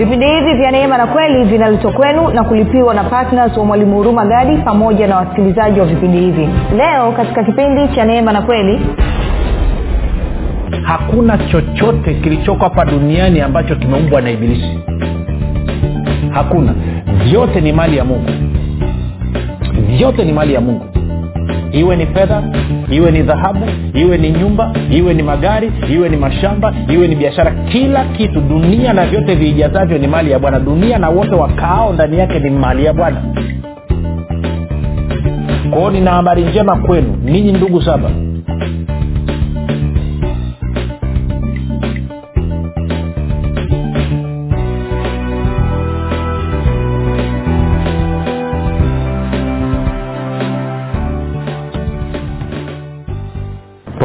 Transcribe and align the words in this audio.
vipindi 0.00 0.26
hivi 0.26 0.54
vya 0.54 0.70
neema 0.70 0.98
na 0.98 1.06
kweli 1.06 1.44
vinaletwa 1.44 1.92
kwenu 1.92 2.28
na 2.28 2.44
kulipiwa 2.44 2.94
na 2.94 3.04
ptns 3.04 3.56
wa 3.56 3.64
mwalimu 3.64 3.96
huruma 3.96 4.26
gadi 4.26 4.56
pamoja 4.56 5.06
na 5.06 5.16
wasikilizaji 5.16 5.80
wa 5.80 5.86
vipindi 5.86 6.18
hivi. 6.18 6.48
Leo 6.76 7.12
katika 7.12 7.44
kipindi 7.44 7.88
cha 7.94 8.04
neema 8.04 8.32
na 8.32 8.42
kweli 8.42 8.80
hakuna 10.82 11.38
chochote 11.38 12.14
kilichoko 12.14 12.64
hapa 12.64 12.84
duniani 12.84 13.40
ambacho 13.40 13.76
kimeumbwa 13.76 14.20
na 14.20 14.30
ibilisi. 14.30 14.78
Hakuna. 16.30 16.74
Vyote 17.24 17.60
ni 17.60 17.72
mali 17.72 17.96
ya 17.96 18.04
mungu. 18.04 18.30
Vyote 19.86 20.24
ni 20.24 20.32
mali 20.32 20.54
ya 20.54 20.60
mungu 20.60 20.89
iwe 21.72 21.96
ni 21.96 22.06
fedha 22.06 22.42
iwe 22.90 23.10
ni 23.10 23.22
dhahabu 23.22 23.66
iwe 23.94 24.18
ni 24.18 24.30
nyumba 24.30 24.72
iwe 24.90 25.14
ni 25.14 25.22
magari 25.22 25.70
iwe 25.92 26.08
ni 26.08 26.16
mashamba 26.16 26.74
iwe 26.88 27.08
ni 27.08 27.16
biashara. 27.16 27.50
Kila 27.72 28.04
kitu 28.04 28.40
dunia 28.40 28.92
na 28.92 29.06
vyote 29.06 29.34
viijazavyo 29.34 29.98
ni 29.98 30.06
mali 30.06 30.30
ya 30.30 30.38
bwana. 30.38 30.60
Dunia 30.60 30.98
na 30.98 31.08
wote 31.08 31.34
wakaao 31.34 31.92
ndani 31.92 32.18
yake 32.18 32.38
ni 32.38 32.50
mali 32.50 32.84
ya 32.84 32.92
bwana. 32.92 33.22
Kwao 35.70 35.90
nina 35.90 36.10
habari 36.10 36.42
njema 36.42 36.76
kwenu 36.76 37.16
ninyi 37.24 37.52
ndugu 37.52 37.82
saba 37.82 38.10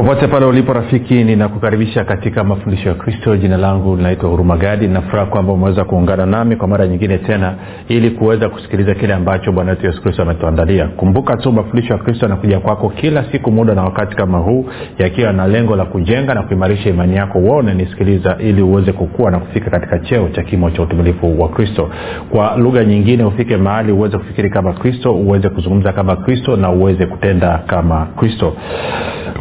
popote 0.06 0.28
pale 0.28 0.46
ulipo 0.46 0.74
rafiki 0.74 1.24
ninakukaribisha 1.24 2.04
katika 2.04 2.44
mafundisho 2.44 2.90
ya 2.90 2.96
kristo. 2.96 3.38
Jina 3.38 3.58
langu 3.58 3.96
linaitwa 3.96 4.30
huruma 4.30 4.56
nafuraha 4.90 5.26
kwamba 5.26 5.54
umeweza 5.54 5.84
kuungana 5.86 6.26
nami 6.26 6.56
kwa 6.56 6.68
mara 6.68 6.88
nyingine 6.88 7.18
tena 7.18 7.54
ili 7.88 8.10
kuweza 8.12 8.50
kusikiliza 8.50 8.96
kile 8.96 9.14
ambacho 9.14 9.52
bwana 9.52 9.72
wetu 9.72 9.86
yesu 9.86 10.02
kristo 10.02 10.22
ametuandalia. 10.22 10.88
Kumbuka 10.88 11.38
tu 11.38 11.52
mafundisho 11.52 11.94
ya 11.94 12.00
kristo 12.00 12.26
yanakuja 12.26 12.60
kwako 12.60 12.90
kila 12.90 13.32
siku 13.32 13.52
muda 13.52 13.76
na 13.76 13.84
wakati 13.84 14.16
kama 14.16 14.38
huu 14.38 14.66
yakiwa 14.98 15.34
na 15.34 15.48
lengo 15.48 15.76
la 15.76 15.86
kujenga 15.86 16.34
na 16.34 16.44
kuimarisha 16.44 16.90
imani 16.90 17.16
yako. 17.16 17.40
Wewe 17.40 17.58
unanisikiliza 17.58 18.38
ili 18.40 18.62
uweze 18.62 18.92
kukua 18.92 19.32
na 19.32 19.40
kufika 19.40 19.70
katika 19.70 20.00
cheo 20.00 20.30
cha 20.30 20.44
kimo 20.44 20.72
cha 20.72 20.82
utumilifu 20.82 21.42
wa 21.42 21.50
kristo. 21.50 21.90
Kwa 22.30 22.58
lugha 22.58 22.84
nyingine 22.84 23.24
ufike 23.24 23.58
mahali 23.58 23.92
uweze 23.92 24.18
kufikiri 24.18 24.50
kama 24.50 24.74
kristo 24.74 25.16
uweze 25.16 25.50
kuzungumza 25.50 25.94
kama 25.94 26.16
kristo 26.16 26.56
na 26.56 26.70
uweze 26.70 27.06
kutenda 27.06 27.58
kama 27.68 28.06
kristo. 28.06 28.54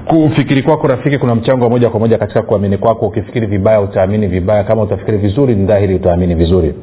Kufikiri 0.05 0.54
kwako 0.63 0.87
rafiki 0.87 1.19
kuna 1.19 1.35
mchango 1.35 1.65
wa 1.65 1.71
moja 1.71 1.91
kwa 1.91 2.01
moja 2.01 2.19
katika 2.19 2.43
kuamini 2.43 2.77
kwako. 2.79 3.07
Ukifikiri 3.07 3.47
vibaya 3.47 3.81
utaamini 3.81 4.27
vibaya. 4.27 4.65
Kama 4.65 4.83
utafikiri 4.83 5.19
vizuri 5.19 5.55
ni 5.55 5.67
dhahiri 5.67 5.95
utaamini 5.95 6.35
vizuri. 6.35 6.75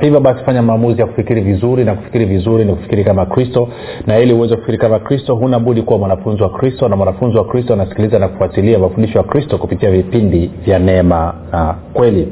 Hivyo 0.00 0.20
basi 0.20 0.44
fanya 0.44 0.62
maamuzi 0.62 1.00
ya 1.00 1.06
kufikiri 1.06 1.40
vizuri 1.40 1.84
na 1.84 1.94
kufikiri 1.94 2.24
vizuri 2.24 2.64
ni 2.64 2.74
kufikiri 2.74 3.04
kama 3.04 3.26
kristo. 3.26 3.68
Na 4.06 4.18
ili 4.18 4.32
uweze 4.32 4.54
kufikiri 4.54 4.78
kama 4.78 4.98
kristo 4.98 5.34
huna 5.34 5.58
budi 5.58 5.82
kuwa 5.82 5.98
mwanafunzi 5.98 6.42
wa 6.42 6.50
kristo. 6.50 6.88
Na 6.88 6.96
mwanafunzi 6.96 7.38
wa 7.38 7.44
kristo 7.44 7.72
anasikiliza 7.74 8.18
na 8.18 8.28
kufuatilia 8.28 8.78
mafundisho 8.78 9.18
ya 9.18 9.24
kristo 9.24 9.58
kupitia 9.58 9.90
vipindi 9.90 10.50
vya 10.64 10.78
neema 10.78 11.34
na 11.52 11.74
kweli. 11.92 12.28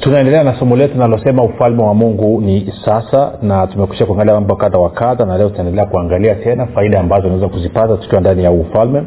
Tunaendelea 0.00 0.44
na 0.44 0.58
somo 0.58 0.76
letu 0.76 0.94
linalosema 0.94 1.42
ufalme 1.44 1.82
wa 1.82 1.94
mungu 1.94 2.40
ni 2.40 2.72
sasa. 2.84 3.32
Na 3.42 3.66
tumekusha 3.66 4.06
kuangalia 4.06 4.34
mambo 4.34 4.56
kadha 4.56 4.78
wa 4.78 4.90
kadha 4.90 5.26
na 5.26 5.38
leo 5.38 5.48
tutaendelea 5.48 5.86
kuangalia 5.86 6.34
tena 6.34 6.66
faida 6.66 7.00
ambazo 7.00 7.26
unaweza 7.26 7.48
kuzipata 7.48 7.96
tukiwa 7.96 8.20
ndani 8.20 8.44
ya 8.44 8.50
ufalme 8.50 9.02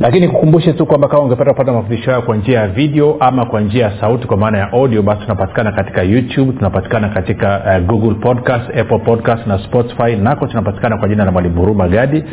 lakini 0.00 0.28
kukumbushe 0.28 0.72
tu 0.72 0.86
kwamba 0.86 1.08
kama 1.08 1.22
ungependa 1.22 1.52
kupata 1.52 1.72
mafundisho 1.72 2.10
hayo 2.10 2.22
kwa 2.22 2.36
njia 2.36 2.60
ya 2.60 2.68
video 2.68 3.16
ama 3.20 3.46
kwa 3.46 3.60
njia 3.60 3.84
ya 3.84 4.00
sauti 4.00 4.26
kwa 4.26 4.36
maana 4.36 4.58
ya 4.58 4.72
audio 4.72 5.02
basi 5.02 5.22
tunapatikana 5.22 5.72
katika 5.72 6.02
youtube 6.02 6.52
tunapatikana 6.52 7.08
katika 7.08 7.62
uh, 7.80 7.86
google 7.86 8.14
podcast 8.14 8.78
apple 8.80 8.98
podcast 8.98 9.46
na 9.46 9.58
spotify. 9.58 10.16
Nako 10.16 10.46
tunapatikana 10.46 10.96
kwa 10.96 11.08
jina 11.08 11.24
la 11.24 11.30
mwalimu 11.32 11.60
huruma 11.60 11.88
gadi. 11.88 12.24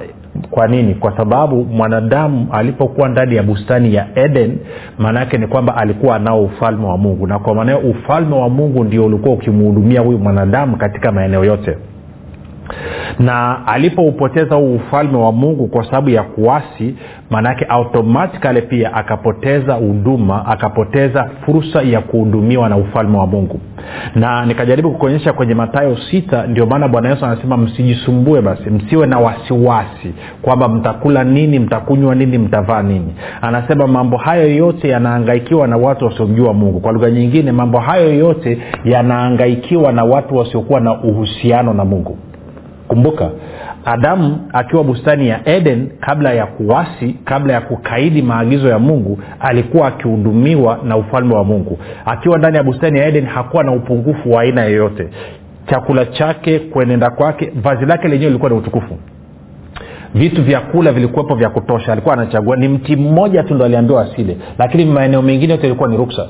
kwa 0.51 0.67
nini? 0.67 0.95
Kwa 0.95 1.17
sababu 1.17 1.65
mwanadamu 1.65 2.47
alipokuwa 2.51 3.09
ndani 3.09 3.35
ya 3.35 3.43
bustani 3.43 3.93
ya 3.95 4.07
eden 4.15 4.57
maana 4.97 5.19
yake 5.19 5.37
ni 5.37 5.47
kwamba 5.47 5.75
alikuwa 5.77 6.15
anao 6.15 6.43
ufalme 6.43 6.85
wa 6.85 6.97
mungu. 6.97 7.27
Na 7.27 7.39
kwa 7.39 7.55
maanao 7.55 7.79
ufalme 7.79 8.35
wa 8.35 8.49
mungu 8.49 8.83
ndio 8.83 9.05
ulikuwa 9.05 9.33
ukimhudumia 9.33 10.01
huyu 10.01 10.17
mwanadamu 10.19 10.77
katika 10.77 11.11
maeneo 11.11 11.45
yote 11.45 11.77
na 13.19 13.67
alipoupoteza 13.67 14.55
huu 14.55 14.75
ufalme 14.75 15.17
wa 15.17 15.31
mungu 15.31 15.67
kwa 15.67 15.85
sababu 15.85 16.09
ya 16.09 16.23
kuasi 16.23 16.95
maanaake 17.29 17.65
automatikali 17.69 18.61
pia 18.61 18.93
akapoteza 18.93 19.73
huduma 19.73 20.45
akapoteza 20.45 21.29
fursa 21.45 21.81
ya 21.81 22.01
kuhudumiwa 22.01 22.69
na 22.69 22.77
ufalme 22.77 23.17
wa 23.17 23.27
mungu. 23.27 23.59
Na 24.15 24.45
nikajaribu 24.45 24.91
kukuonyesha 24.91 25.33
kwenye 25.33 25.53
matayo 25.55 25.97
sita 26.11 26.47
ndio 26.47 26.65
maana 26.65 26.87
bwana 26.87 27.09
yesu 27.09 27.25
anasema 27.25 27.57
msijisumbue 27.57 28.41
basi 28.41 28.69
msiwe 28.69 29.07
na 29.07 29.19
wasiwasi 29.19 30.13
kwamba 30.41 30.67
mtakula 30.67 31.23
nini 31.23 31.59
mtakunywa 31.59 32.15
nini 32.15 32.37
mtavaa 32.37 32.81
nini. 32.83 33.13
Anasema 33.41 33.87
mambo 33.87 34.17
hayo 34.17 34.55
yote 34.55 34.89
yanaangaikiwa 34.89 35.67
na 35.67 35.77
watu 35.77 36.05
wasiomjua 36.05 36.53
mungu. 36.53 36.79
Kwa 36.79 36.91
lugha 36.91 37.09
nyingine 37.11 37.51
mambo 37.51 37.79
hayo 37.79 38.13
yote 38.15 38.57
yanaangaikiwa 38.85 39.91
na 39.91 40.03
watu 40.03 40.35
wasiokuwa 40.37 40.79
na 40.79 40.93
uhusiano 41.01 41.73
na 41.73 41.85
mungu 41.85 42.17
kumbuka 42.87 43.29
adamu 43.85 44.37
akiwa 44.53 44.83
bustani 44.83 45.27
ya 45.27 45.49
eden 45.49 45.89
kabla 45.99 46.33
ya 46.33 46.45
kuwasi 46.45 47.15
kabla 47.25 47.53
ya 47.53 47.61
kukaidi 47.61 48.21
maagizo 48.21 48.69
ya 48.69 48.79
mungu 48.79 49.19
alikuwa 49.39 49.87
akihudumiwa 49.87 50.79
na 50.83 50.97
ufalme 50.97 51.35
wa 51.35 51.43
mungu. 51.43 51.79
Akiwa 52.05 52.37
ndani 52.37 52.57
ya 52.57 52.63
bustani 52.63 52.99
ya 52.99 53.05
eden 53.07 53.25
hakuwa 53.25 53.63
na 53.63 53.71
upungufu 53.71 54.31
wa 54.31 54.41
aina 54.41 54.63
yoyote. 54.63 55.07
Chakula 55.69 56.05
chake 56.05 56.59
kuenenda 56.59 57.09
kwake 57.09 57.51
vazi 57.55 57.85
lake 57.85 58.07
lenyewe 58.07 58.29
lilikuwa 58.29 58.51
ni 58.51 58.57
utukufu. 58.57 58.97
Vitu 60.15 60.43
vya 60.43 60.59
kula 60.61 60.91
vilikuwepo 60.91 61.35
vya 61.35 61.49
kutosha. 61.49 61.91
Alikuwa 61.91 62.13
anachagua 62.13 62.55
ni 62.55 62.67
mti 62.67 62.95
mmoja 62.95 63.43
tu 63.43 63.55
ndo 63.55 63.65
aliambiwa 63.65 64.01
asile 64.01 64.37
lakini 64.57 64.85
maeneo 64.85 65.21
mengine 65.21 65.53
yote 65.53 65.67
ilikuwa 65.67 65.89
ni 65.89 65.97
ruksa. 65.97 66.27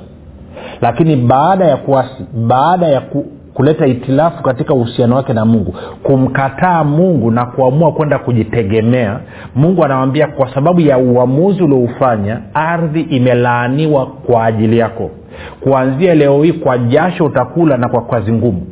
Lakini 0.82 1.16
baada 1.16 1.66
ya 1.66 1.78
kuasi 1.78 2.26
baada 2.48 2.88
ya 2.88 3.02
ku, 3.02 3.26
kuleta 3.58 3.88
itilafu 3.88 4.44
katika 4.44 4.74
uhusiano 4.74 5.16
wake 5.16 5.34
na 5.34 5.46
mungu. 5.46 5.76
Kumkataa 6.04 6.84
mungu 6.84 7.32
na 7.32 7.46
kuamua 7.46 7.92
kwenda 7.92 8.20
kujitegemea 8.20 9.20
mungu 9.56 9.84
anawambia 9.86 10.28
kwa 10.28 10.54
sababu 10.54 10.80
ya 10.80 10.98
uamuzi 10.98 11.64
ulioufanya 11.64 12.40
ardhi 12.54 13.02
imelaaniwa 13.02 14.06
kwa 14.06 14.46
ajili 14.46 14.78
yako. 14.78 15.12
Kuanzia 15.60 16.16
leo 16.16 16.44
hii 16.44 16.54
kwa 16.54 16.78
jasho 16.78 17.26
utakula 17.26 17.78
na 17.78 17.90
kwa 17.90 18.02
kazi 18.06 18.32
ngumu. 18.34 18.68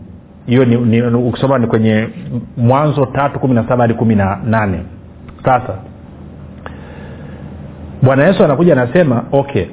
Hiyo 0.45 0.65
ukisoma 1.27 1.57
ni 1.57 1.67
kwenye 1.67 2.07
mwanzo 2.57 3.05
tatu 3.05 3.39
kumi 3.39 3.53
na 3.53 3.67
saba 3.67 3.83
hadi 3.83 3.93
kumi 3.93 4.15
na 4.15 4.37
nane. 4.45 4.79
Sasa 5.45 5.73
bwana 8.01 8.27
yesu 8.27 8.43
anakuja 8.45 8.73
anasema 8.73 9.23
okay 9.31 9.65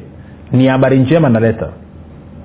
ni 0.53 0.67
habari 0.67 0.99
njema 0.99 1.29
naleta 1.29 1.69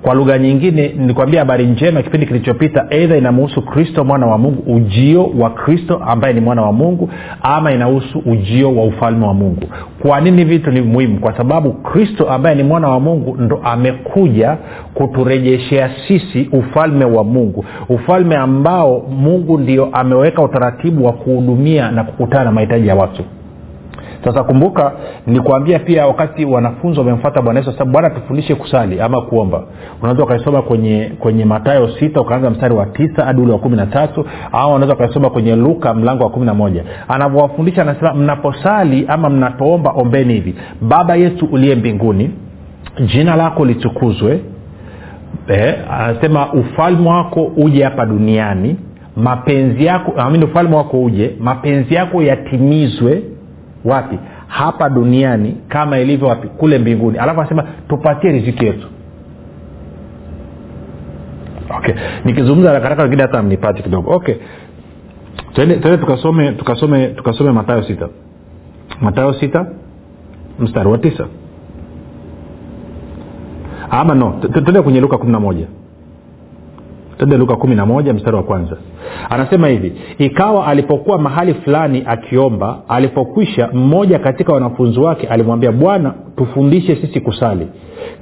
kwa 0.02 0.14
lugha 0.14 0.38
nyingine 0.38 0.94
nilikwambia 0.98 1.40
habari 1.40 1.66
njema 1.66 2.02
kipindi 2.02 2.26
kilichopita 2.26 2.86
eidha 2.90 3.16
inamhusu 3.16 3.62
kristo 3.62 4.04
mwana 4.04 4.26
wa 4.26 4.38
mungu 4.38 4.74
ujio 4.74 5.26
wa 5.38 5.50
kristo 5.50 6.00
ambaye 6.06 6.34
ni 6.34 6.40
mwana 6.40 6.62
wa 6.62 6.72
mungu 6.72 7.10
ama 7.42 7.72
inahusu 7.72 8.18
ujio 8.26 8.76
wa 8.76 8.84
ufalme 8.84 9.26
wa 9.26 9.34
mungu. 9.34 9.62
Kwa 10.02 10.20
nini 10.20 10.44
vitu 10.44 10.70
ni 10.70 10.80
muhimu? 10.80 11.20
Kwa 11.20 11.36
sababu 11.36 11.72
kristo 11.72 12.30
ambaye 12.30 12.56
ni 12.56 12.62
mwana 12.62 12.88
wa 12.88 13.00
mungu 13.00 13.36
ndo 13.36 13.60
amekuja 13.64 14.56
kuturejeshea 14.94 15.90
sisi 16.08 16.48
ufalme 16.52 17.04
wa 17.04 17.24
mungu. 17.24 17.64
Ufalme 17.88 18.36
ambao 18.36 19.00
mungu 19.10 19.58
ndio 19.58 19.88
ameweka 19.92 20.42
utaratibu 20.42 21.06
wa 21.06 21.12
kuhudumia 21.12 21.90
na 21.90 22.04
kukutana 22.04 22.44
na 22.44 22.52
mahitaji 22.52 22.88
ya 22.88 22.94
watu 22.94 23.22
sasa 24.24 24.44
kumbuka 24.44 24.92
nilikuambia 25.26 25.78
pia 25.78 26.06
wakati 26.06 26.44
wanafunzi 26.44 26.98
wamemfata 27.00 27.42
bwana 27.42 27.60
yesu 27.60 27.84
bwana 27.84 28.10
tufundishe 28.10 28.54
kusali 28.54 29.00
ama 29.00 29.20
kuomba. 29.20 29.62
Unaweza 30.02 30.24
ukaisoma 30.24 30.62
kwenye 30.62 31.12
kwenye 31.18 31.44
matayo 31.44 31.88
sita 31.88 32.20
ukaanza 32.20 32.50
mstari 32.50 32.74
wa 32.74 32.86
tisa 32.86 33.24
hadi 33.24 33.40
ule 33.42 33.52
wa 33.52 33.58
kumi 33.58 33.76
na 33.76 33.86
tatu 33.86 34.24
au 34.52 34.74
unaweza 34.74 34.94
ukaisoma 34.94 35.30
kwenye 35.30 35.56
luka 35.56 35.94
mlango 35.94 36.24
wa 36.24 36.30
kumi 36.30 36.46
na 36.46 36.54
moja. 36.54 36.84
Anavyowafundisha 37.08 37.82
anasema 37.82 38.14
mnaposali 38.14 39.04
ama 39.08 39.30
mnapoomba 39.30 39.90
ombeni 39.90 40.34
hivi. 40.34 40.54
Baba 40.80 41.16
yetu 41.16 41.46
uliye 41.52 41.74
mbinguni 41.74 42.30
jina 43.06 43.36
lako 43.36 43.64
litukuzwe. 43.64 44.40
Eh, 45.48 45.74
anasema 45.90 46.52
ufalme 46.52 47.08
wako 47.10 47.42
uje 47.56 47.84
hapa 47.84 48.06
duniani 48.06 48.76
mapenzi 49.16 49.84
yako 49.84 50.12
ufalme 50.44 50.76
wako 50.76 51.02
uje 51.02 51.36
mapenzi 51.40 51.94
yako 51.94 52.22
yatimizwe 52.22 53.22
wapi? 53.84 54.18
Hapa 54.46 54.88
duniani 54.90 55.56
kama 55.68 55.98
ilivyo 55.98 56.28
wapi? 56.28 56.48
Kule 56.48 56.78
mbinguni. 56.78 57.18
Alafu 57.18 57.40
anasema 57.40 57.64
tupatie 57.88 58.32
riziki 58.32 58.66
yetu. 58.66 58.86
Okay. 61.78 61.94
Nikizungumza 62.24 62.72
rakaraka 62.72 63.02
wengine 63.02 63.22
hata 63.22 63.42
mnipati 63.42 63.82
kidogo. 63.82 64.10
Okay. 64.14 64.34
Tuende 65.52 65.76
tukasome 65.76 66.52
tukasome 66.52 67.06
tukasome 67.08 67.52
matayo 67.52 67.82
sita. 67.82 68.08
Matayo 69.00 69.32
sita 69.32 69.66
mstari 70.58 70.88
wa 70.88 70.98
tisa. 70.98 71.26
Ama 73.90 74.14
no 74.14 74.40
tuende 74.52 74.82
kwenye 74.82 75.00
luka 75.00 75.18
kumi 75.18 75.32
na 75.32 75.40
moja 75.40 75.66
tende 77.18 77.36
luka 77.36 77.56
kumi 77.56 77.74
na 77.74 77.86
moja 77.86 78.12
mstari 78.14 78.36
wa 78.36 78.42
kwanza. 78.42 78.76
Anasema 79.30 79.68
hivi 79.68 79.92
ikawa 80.18 80.66
alipokuwa 80.66 81.18
mahali 81.18 81.54
fulani 81.54 82.02
akiomba 82.06 82.78
alipokwisha 82.88 83.68
mmoja 83.72 84.18
katika 84.18 84.52
wanafunzi 84.52 85.00
wake 85.00 85.26
alimwambia 85.26 85.72
bwana 85.72 86.14
tufundishe 86.36 86.96
sisi 86.96 87.20
kusali 87.20 87.66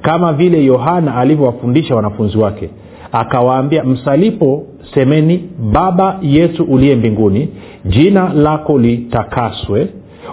kama 0.02 0.32
vile 0.32 0.64
yohana 0.64 1.14
alivyowafundisha 1.16 1.94
wanafunzi 1.96 2.38
wake 2.38 2.70
akawaambia 3.12 3.84
msalipo 3.84 4.62
semeni 4.94 5.44
baba 5.72 6.18
yetu 6.22 6.64
uliye 6.64 6.96
mbinguni 6.96 7.48
jina 7.84 8.28
lako 8.32 8.78
litakaswe 8.78 9.88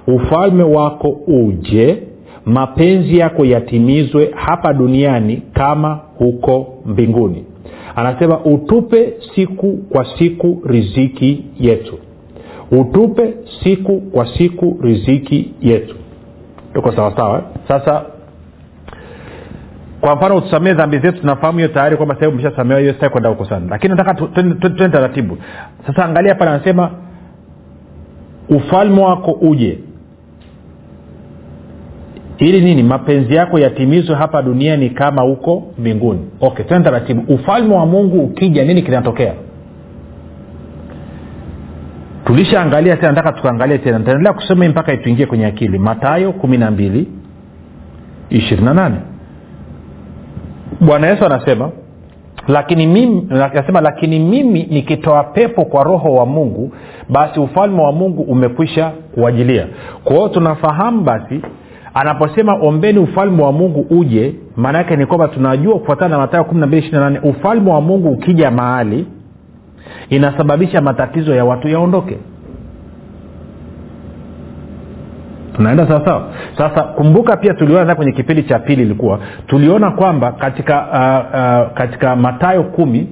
ufalme 0.08 0.64
wako 0.64 1.10
uje 1.28 1.98
mapenzi 2.46 3.18
yako 3.18 3.46
yatimizwe 3.46 4.32
hapa 4.36 4.74
duniani 4.74 5.42
kama 5.54 6.00
huko 6.18 6.68
mbinguni 6.86 7.44
anasema 7.96 8.40
utupe 8.40 9.14
siku 9.36 9.78
kwa 9.78 10.06
siku 10.18 10.62
riziki 10.66 11.46
yetu. 11.60 12.00
Utupe 12.72 13.34
siku 13.64 14.02
kwa 14.02 14.28
siku 14.38 14.80
riziki 14.82 15.52
yetu. 15.62 15.96
Tuko 16.74 16.92
sawasawa 16.96 17.44
sasa 17.68 18.06
kwa 20.02 20.16
mfano 20.16 20.36
utusamee 20.36 20.74
dhambi 20.74 21.00
zetu 21.00 21.22
tunafahamu 21.22 21.58
hiyo 21.58 21.68
tayari 21.70 21.98
kwamba 21.98 22.16
sahivi 22.16 22.34
umeshasamewa 22.38 22.80
hiyo 22.80 22.94
stai 22.94 23.10
kwenda 23.10 23.30
huko 23.30 23.46
sana 23.46 23.66
lakini 23.70 23.96
nataka 23.96 24.14
tuende 24.14 24.90
taratibu. 24.90 25.38
Sasa 25.88 26.06
angalia 26.06 26.36
pale 26.36 26.52
anasema 26.52 26.92
ufalme 28.50 29.02
wako 29.02 29.32
uje 29.32 29.80
ili 32.38 32.62
nini? 32.62 32.84
Mapenzi 32.84 33.36
yako 33.36 33.60
yatimizwe 33.60 34.16
hapa 34.16 34.42
duniani 34.42 34.90
kama 34.90 35.22
huko 35.22 35.64
mbinguni. 35.78 36.20
Okay 36.42 36.66
tena 36.66 36.84
taratibu. 36.84 37.34
Ufalme 37.34 37.76
wa 37.76 37.86
mungu 37.86 38.20
ukija 38.24 38.66
nini 38.66 38.82
kinatokea? 38.82 39.34
Tulishaangalia 42.26 42.96
tena 42.98 43.12
nataka 43.12 43.32
tukaangalia 43.32 43.78
tena. 43.78 44.00
Nitaendelea 44.00 44.34
kusema 44.34 44.70
mpaka 44.70 44.94
ituingie 44.94 45.26
kwenye 45.26 45.46
akili. 45.46 45.80
Matayo 45.80 46.32
kumi 46.32 46.58
na 46.58 46.72
mbili 46.72 47.08
ishirini 48.30 48.66
na 48.66 48.74
nane. 48.74 48.96
Bwana 50.82 51.08
yesu 51.08 51.26
anasema 51.26 51.70
lakini 52.48 52.88
mimi 52.88 53.28
anasema 53.30 53.82
lakini 53.82 54.20
mimi 54.20 54.64
nikitoa 54.64 55.24
pepo 55.24 55.66
kwa 55.66 55.84
roho 55.84 56.14
wa 56.16 56.26
mungu 56.26 56.72
basi 57.10 57.40
ufalme 57.40 57.82
wa 57.82 57.92
mungu 57.92 58.22
umekwisha 58.22 58.92
kuajilia 59.16 59.68
kwa 60.04 60.16
hiyo 60.16 60.28
tunafahamu 60.28 61.02
basi 61.04 61.42
anaposema 61.94 62.54
ombeni 62.54 63.00
ufalme 63.00 63.44
wa 63.44 63.52
mungu 63.52 63.86
uje 63.90 64.36
maana 64.56 64.78
yake 64.78 64.96
ni 64.96 65.06
kwamba 65.06 65.28
tunajua 65.28 65.80
kufuatana 65.80 66.10
na 66.10 66.18
matayo 66.18 66.44
12 66.44 67.30
ufalme 67.30 67.72
wa 67.72 67.82
mungu 67.82 68.10
ukija 68.10 68.52
mahali 68.52 69.08
inasababisha 70.10 70.82
matatizo 70.82 71.36
ya 71.36 71.46
watu 71.46 71.68
yaondoke. 71.68 72.18
Tunaenda 75.56 75.88
sawasawa 75.88 76.28
sasa 76.58 76.84
kumbuka 76.84 77.38
pia 77.38 77.54
tuliona 77.54 77.96
kwenye 77.96 78.12
kipindi 78.12 78.44
cha 78.44 78.60
pili 78.60 78.82
ilikuwa 78.82 79.20
tuliona 79.48 79.92
kwamba 79.92 80.32
katika 80.32 80.82
uh, 80.82 81.70
uh, 81.70 81.78
katika 81.78 82.16
matayo 82.16 82.64
kumi 82.64 83.08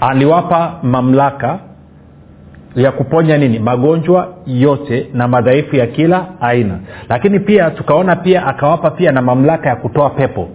aliwapa 0.00 0.78
mamlaka 0.82 1.58
ya 2.76 2.92
kuponya 2.92 3.38
nini? 3.38 3.58
Magonjwa 3.58 4.34
yote 4.46 5.06
na 5.14 5.28
madhaifu 5.28 5.76
ya 5.76 5.86
kila 5.86 6.26
aina. 6.40 6.78
Lakini 7.08 7.40
pia 7.40 7.70
tukaona 7.70 8.16
pia 8.16 8.46
akawapa 8.46 8.90
pia 8.90 9.12
na 9.12 9.22
mamlaka 9.22 9.68
ya 9.68 9.76
kutoa 9.76 10.10
pepo 10.10 10.48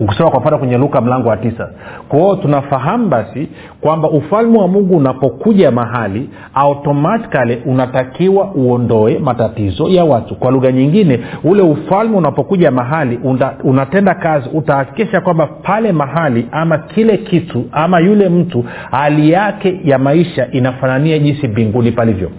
ukisoma 0.00 0.30
kwa 0.30 0.40
mfano 0.40 0.58
kwenye 0.58 0.78
luka 0.78 1.00
mlango 1.00 1.28
wa 1.28 1.36
tisa. 1.36 1.68
Kwao 2.08 2.36
tunafahamu 2.36 3.08
basi 3.08 3.48
kwamba 3.80 4.10
ufalme 4.10 4.58
wa 4.58 4.68
mungu 4.68 4.96
unapokuja 4.96 5.70
mahali 5.70 6.30
automatikali 6.54 7.62
unatakiwa 7.66 8.50
uondoe 8.54 9.18
matatizo 9.18 9.88
ya 9.88 10.04
watu. 10.04 10.34
Kwa 10.34 10.50
lugha 10.50 10.72
nyingine 10.72 11.20
ule 11.44 11.62
ufalme 11.62 12.16
unapokuja 12.16 12.70
mahali 12.70 13.16
una, 13.24 13.52
unatenda 13.64 14.14
kazi 14.14 14.48
utahakikisha 14.54 15.20
kwamba 15.20 15.46
pale 15.46 15.92
mahali 15.92 16.48
ama 16.52 16.78
kile 16.78 17.16
kitu 17.16 17.64
ama 17.72 18.00
yule 18.00 18.28
mtu 18.28 18.64
hali 18.90 19.30
yake 19.30 19.80
ya 19.84 19.98
maisha 19.98 20.50
inafanania 20.52 21.18
jinsi 21.18 21.48
mbinguni 21.48 21.92
palivyo. 21.92 22.30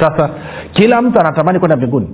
Sasa 0.00 0.30
kila 0.72 1.02
mtu 1.02 1.20
anatamani 1.20 1.58
kwenda 1.58 1.76
mbinguni 1.76 2.08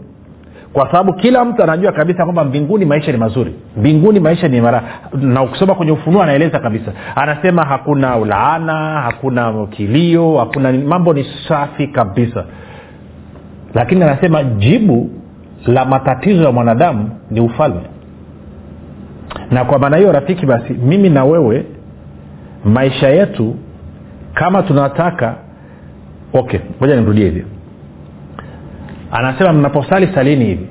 kwa 0.75 0.87
sababu 0.87 1.13
kila 1.15 1.45
mtu 1.45 1.63
anajua 1.63 1.93
kabisa 1.93 2.25
kwamba 2.25 2.45
mbinguni 2.45 2.85
maisha 2.85 3.13
ni 3.13 3.19
mazuri. 3.19 3.55
Mbinguni 3.77 4.21
maisha 4.21 4.49
ni 4.49 4.61
mara 4.61 4.83
na 5.21 5.43
ukisoma 5.43 5.75
kwenye 5.75 5.93
ufunuo 5.93 6.23
anaeleza 6.23 6.59
kabisa. 6.59 6.93
Anasema 7.15 7.65
hakuna 7.65 8.17
ulaana 8.17 9.01
hakuna 9.01 9.67
kilio 9.67 10.39
hakuna 10.39 10.73
mambo 10.73 11.13
ni 11.15 11.27
safi 11.49 11.87
kabisa. 11.87 12.45
Lakini 13.75 14.03
anasema 14.03 14.43
jibu 14.43 15.11
la 15.67 15.85
matatizo 15.85 16.45
ya 16.45 16.53
mwanadamu 16.53 17.11
ni 17.31 17.41
ufalme. 17.41 17.81
Na 19.51 19.65
kwa 19.65 19.79
maana 19.79 19.97
hiyo 19.97 20.13
rafiki 20.13 20.47
basi 20.47 20.73
mimi 20.73 21.11
na 21.11 21.25
wewe 21.25 21.67
maisha 22.65 23.09
yetu 23.09 23.55
kama 24.35 24.63
tunataka 24.63 25.35
okay 26.33 26.61
moja 26.81 26.97
nimrudie 26.97 27.25
hivi 27.25 27.45
anasema 29.15 29.53
mnaposali 29.53 30.09
salini 30.15 30.45
hivi 30.45 30.67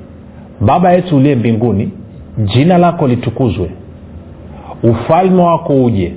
baba 0.61 0.91
yetu 0.93 1.17
uliye 1.17 1.35
mbinguni 1.35 1.91
jina 2.37 2.77
lako 2.77 3.07
litukuzwe. 3.07 3.69
Ufalme 4.83 5.41
wako 5.41 5.83
uje. 5.83 6.13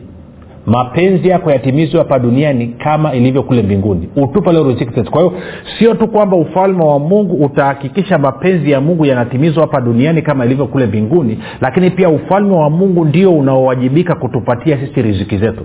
Mapenzi 0.67 1.29
yako 1.29 1.51
yatimizwe 1.51 1.99
hapa 1.99 2.19
duniani 2.19 2.67
kama 2.67 3.15
ilivyo 3.15 3.43
kule 3.43 3.63
mbinguni. 3.63 4.09
Utupa 4.17 4.53
leo 4.53 4.69
riziki 4.69 4.95
zetu 4.95 5.11
kwa 5.11 5.21
hiyo 5.21 5.33
sio 5.79 5.95
tu 5.95 6.09
kwamba 6.09 6.37
ufalme 6.37 6.85
wa 6.85 6.99
mungu 6.99 7.45
utahakikisha 7.45 8.19
mapenzi 8.19 8.71
ya 8.71 8.81
mungu 8.81 9.05
yanatimizwa 9.07 9.61
hapa 9.63 9.81
duniani 9.81 10.23
kama 10.23 10.45
ilivyo 10.45 10.67
kule 10.67 10.87
mbinguni 10.87 11.39
lakini 11.61 11.91
pia 11.91 12.09
ufalme 12.09 12.55
wa 12.55 12.71
mungu 12.71 13.05
ndio 13.05 13.33
unaowajibika 13.35 14.15
kutupatia 14.15 14.79
sisi 14.79 15.03
riziki 15.03 15.39
zetu 15.39 15.63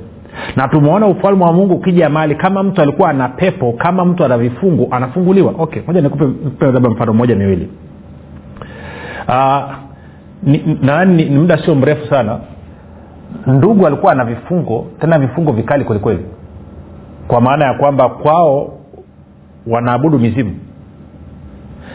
na 0.56 0.68
tumeona 0.68 1.08
ufalme 1.08 1.44
wa 1.46 1.54
mungu 1.54 1.74
ukija 1.74 2.10
mali 2.10 2.36
kama 2.36 2.64
mtu 2.64 2.82
alikuwa 2.82 3.10
ana 3.10 3.30
pepo 3.30 3.72
kama 3.74 4.06
mtu 4.06 4.26
ana 4.26 4.38
vifungu 4.38 4.88
anafunguliwa. 4.92 5.54
Okay 5.58 5.82
moja 5.88 6.02
nikupe 6.02 6.66
labda 6.66 6.90
mfano 6.90 7.14
mmoja 7.14 7.36
miwili. 7.36 7.70
Uh, 9.28 9.62
ni, 10.44 10.58
ni 11.06 11.26
muda 11.40 11.58
sio 11.58 11.76
mrefu 11.76 12.08
sana. 12.10 12.40
Ndugu 13.48 13.88
alikuwa 13.88 14.12
ana 14.12 14.26
vifungo 14.26 14.88
tena 15.00 15.20
vifungo 15.20 15.52
vikali 15.52 15.84
kwelikweli 15.84 16.26
kwa 17.28 17.42
maana 17.42 17.66
ya 17.66 17.74
kwamba 17.74 18.10
kwao 18.10 18.74
wanaabudu 19.68 20.20
mizimu. 20.20 20.56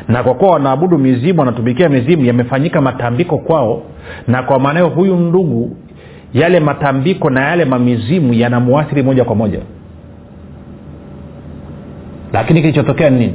Na 0.08 0.22
kwa 0.22 0.34
kuwa 0.34 0.50
wanaabudu 0.50 0.98
mizimu 0.98 1.40
wanatumikia 1.40 1.88
mizimu 1.88 2.24
yamefanyika 2.24 2.80
matambiko 2.80 3.38
kwao. 3.38 3.82
Na 4.28 4.42
kwa 4.42 4.58
maana 4.58 4.80
hiyo 4.80 4.92
huyu 4.94 5.16
ndugu 5.16 5.76
yale 6.34 6.60
matambiko 6.60 7.30
na 7.30 7.40
yale 7.48 7.64
mamizimu 7.64 8.34
yanamwathiri 8.34 9.02
moja 9.02 9.24
kwa 9.24 9.34
moja. 9.34 9.60
Lakini 12.32 12.60
kilichotokea 12.60 13.10
ni 13.10 13.18
nini? 13.18 13.34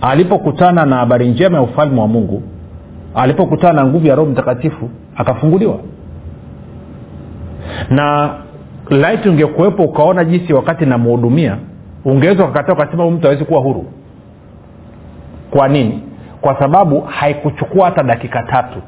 Alipokutana 0.00 0.86
na 0.86 0.96
habari 0.96 1.28
njema 1.28 1.56
ya 1.56 1.62
ufalme 1.62 2.00
wa 2.00 2.08
mungu 2.08 2.42
alipokutana 3.14 3.72
na 3.72 3.86
nguvu 3.86 4.06
ya 4.06 4.14
roho 4.14 4.30
mtakatifu 4.30 4.90
akafunguliwa. 5.16 5.78
Na 7.90 8.34
laiti 8.90 9.28
ungekuwepo 9.28 9.82
ukaona 9.82 10.24
jinsi 10.24 10.52
wakati 10.52 10.86
namhudumia 10.86 11.56
ungeweza 12.04 12.44
ukakataa 12.44 12.72
ukasema 12.72 13.04
huyu 13.04 13.16
mtu 13.16 13.26
awezi 13.26 13.44
kuwa 13.44 13.60
huru. 13.60 13.86
Kwa 15.50 15.68
nini? 15.68 16.02
Kwa 16.40 16.58
sababu 16.58 17.00
haikuchukua 17.00 17.84
hata 17.84 18.02
dakika 18.02 18.42
tatu 18.42 18.78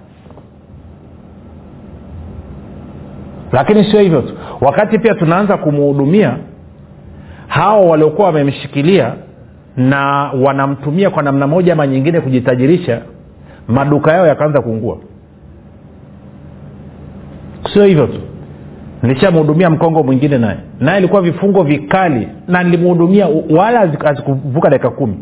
lakini 3.53 3.85
sio 3.85 4.01
hivyo 4.01 4.23
tu. 4.23 4.35
Wakati 4.61 4.99
pia 4.99 5.15
tunaanza 5.15 5.57
kumhudumia 5.57 6.37
hao 7.49 7.89
waliokuwa 7.89 8.27
wamemshikilia 8.27 9.15
na 9.77 10.31
wanamtumia 10.43 11.11
kwa 11.11 11.23
namna 11.23 11.47
moja 11.47 11.73
ama 11.73 11.87
nyingine 11.87 12.21
kujitajirisha 12.21 13.03
maduka 13.69 14.13
yao 14.13 14.27
yakaanza 14.27 14.61
kuungua. 14.63 14.99
Sio 17.73 17.85
hivyo 17.85 18.07
tu. 18.07 18.21
Nilishamhudumia 19.03 19.71
mkongo 19.71 20.03
mwingine 20.03 20.39
naye. 20.39 20.59
Naye 20.81 20.99
ilikuwa 20.99 21.23
vifungo 21.23 21.63
vikali 21.63 22.29
na 22.49 22.63
nilimhudumia 22.63 23.29
wala 23.51 23.79
hazikuvuka 24.05 24.71
dakika 24.71 24.91
kumi 24.91 25.15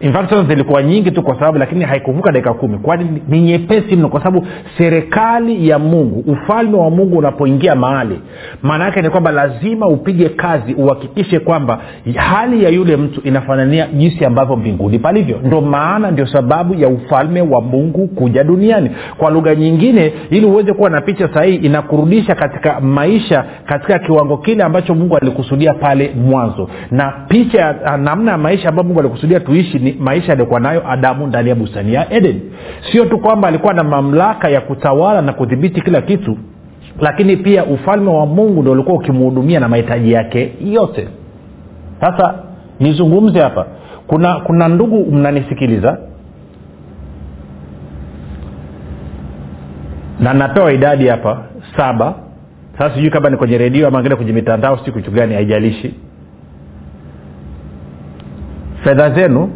infections 0.00 0.48
zilikuwa 0.48 0.82
nyingi 0.82 1.10
tu 1.10 1.22
kwa 1.22 1.34
sababu 1.34 1.58
lakini 1.58 1.84
haikuvuka 1.84 2.32
dakika 2.32 2.54
kumi. 2.54 2.78
Kwani 2.78 3.22
ni 3.28 3.40
nyepesi 3.40 3.96
mno 3.96 4.08
kwa 4.08 4.20
sababu 4.22 4.46
serikali 4.78 5.68
ya 5.68 5.78
mungu 5.78 6.24
ufalme 6.32 6.76
wa 6.76 6.90
mungu 6.90 7.18
unapoingia 7.18 7.74
mahali 7.74 8.20
maana 8.62 8.84
yake 8.84 9.02
ni 9.02 9.10
kwamba 9.10 9.30
lazima 9.30 9.86
upige 9.86 10.28
kazi 10.28 10.74
uhakikishe 10.74 11.38
kwamba 11.38 11.78
hali 12.16 12.64
ya 12.64 12.70
yule 12.70 12.96
mtu 12.96 13.20
inafanania 13.20 13.86
jinsi 13.86 14.24
ambavyo 14.24 14.56
mbinguni 14.56 14.98
palivyo. 14.98 15.40
Ndo 15.44 15.60
maana 15.60 16.10
ndio 16.10 16.26
sababu 16.26 16.74
ya 16.74 16.88
ufalme 16.88 17.40
wa 17.42 17.60
mungu 17.60 18.08
kuja 18.08 18.44
duniani. 18.44 18.90
Kwa 19.18 19.30
lugha 19.30 19.54
nyingine 19.54 20.12
ili 20.30 20.46
uweze 20.46 20.72
kuwa 20.72 20.90
na 20.90 21.00
picha 21.00 21.28
sahihi 21.34 21.56
inakurudisha 21.56 22.34
katika 22.34 22.80
maisha 22.80 23.44
katika 23.66 23.98
kiwango 23.98 24.36
kile 24.36 24.62
ambacho 24.62 24.94
mungu 24.94 25.16
alikusudia 25.16 25.74
pale 25.74 26.10
mwanzo. 26.26 26.68
Na 26.90 27.12
picha 27.28 27.74
namna 27.98 28.32
ya 28.32 28.38
maisha 28.38 28.68
ambayo 28.68 28.86
mungu 28.88 29.00
alikusudia 29.00 29.40
tuishi 29.40 29.78
maisha 30.00 30.32
aliyokuwa 30.32 30.60
nayo 30.60 30.90
adamu 30.90 31.26
ndani 31.26 31.48
ya 31.48 31.54
bustani 31.54 31.94
ya 31.94 32.12
eden. 32.12 32.40
Sio 32.92 33.04
tu 33.04 33.18
kwamba 33.18 33.48
alikuwa 33.48 33.74
na 33.74 33.84
mamlaka 33.84 34.48
ya 34.48 34.60
kutawala 34.60 35.22
na 35.22 35.32
kudhibiti 35.32 35.80
kila 35.80 36.02
kitu 36.02 36.38
lakini 37.00 37.36
pia 37.36 37.64
ufalme 37.64 38.10
wa 38.10 38.26
mungu 38.26 38.62
ndo 38.62 38.72
ulikuwa 38.72 38.96
ukimhudumia 38.96 39.60
na 39.60 39.68
mahitaji 39.68 40.12
yake 40.12 40.52
yote. 40.64 41.08
Sasa 42.00 42.34
nizungumze 42.80 43.40
hapa. 43.40 43.66
Kuna 44.06 44.40
kuna 44.40 44.68
ndugu 44.68 45.12
mnanisikiliza? 45.12 45.98
Na 50.20 50.34
napewa 50.34 50.72
idadi 50.72 51.08
hapa 51.08 51.42
saba. 51.76 52.14
Sasa 52.78 52.94
sijui 52.94 53.10
kama 53.10 53.30
ni 53.30 53.36
kwenye 53.36 53.58
redio 53.58 53.88
ama 53.88 54.00
ngine 54.00 54.16
kwenye 54.16 54.32
mitandao 54.32 54.78
si 54.84 54.92
kitu 54.92 55.10
haijalishi. 55.12 55.94
Fedha 58.84 59.10
zenu 59.10 59.50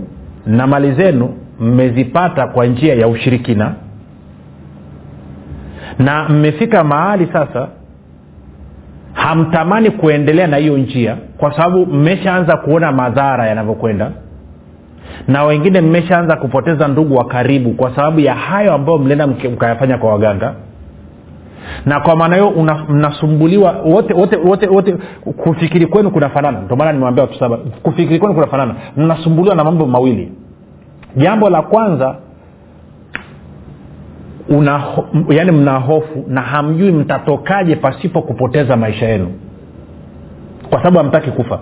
na 0.47 0.67
mali 0.67 0.93
zenu 0.93 1.35
mmezipata 1.61 2.47
kwa 2.47 2.67
njia 2.67 2.95
ya 2.95 3.09
ushirikina. 3.09 3.75
Na 5.99 6.29
mmefika 6.29 6.85
mahali 6.85 7.29
sasa 7.33 7.69
hamtamani 9.13 9.91
kuendelea 9.91 10.47
na 10.47 10.57
hiyo 10.57 10.79
njia 10.79 11.17
kwa 11.39 11.57
sababu 11.57 11.87
mmeshaanza 11.87 12.57
kuona 12.57 12.93
madhara 12.93 13.47
yanavyokwenda. 13.47 14.11
Na 15.29 15.45
wengine 15.45 15.81
mmeshaanza 15.81 16.37
kupoteza 16.37 16.89
ndugu 16.89 17.15
wa 17.15 17.25
karibu 17.25 17.71
kwa 17.71 17.97
sababu 17.97 18.21
ya 18.21 18.35
hayo 18.35 18.73
ambayo 18.75 18.99
mlienda 18.99 19.27
mkayafanya 19.27 19.99
kwa 19.99 20.11
waganga 20.13 20.55
na 21.87 22.00
kwa 22.00 22.16
maana 22.16 22.37
hiyo 22.37 22.50
mnasumbuliwa 22.88 23.73
wote 23.85 24.14
wote 24.14 24.37
wote 24.37 24.66
wote 24.66 24.92
kufikiri 25.37 25.87
kwenu 25.87 26.11
kunafanana. 26.11 26.61
Ndio 26.61 26.76
maana 26.76 26.92
nimewambia 26.92 27.25
watu 27.25 27.38
saba 27.38 27.56
kufikiri 27.83 28.18
kwenu 28.18 28.35
kunafanana. 28.35 28.75
Mnasumbuliwa 28.97 29.54
na 29.56 29.64
mambo 29.64 29.87
mawili. 29.87 30.33
Jambo 31.16 31.50
la 31.50 31.62
kwanza 31.62 32.16
una 34.49 34.85
yaani 35.28 35.50
mna 35.50 35.78
hofu 35.78 36.25
na 36.28 36.40
hamjui 36.40 36.92
mtatokaje 36.92 37.76
pasipo 37.76 38.23
kupoteza 38.23 38.76
maisha 38.76 39.06
yenu. 39.09 39.33
Kwa 40.71 40.78
sababu 40.78 40.99
hamtaki 40.99 41.30
kufa 41.30 41.61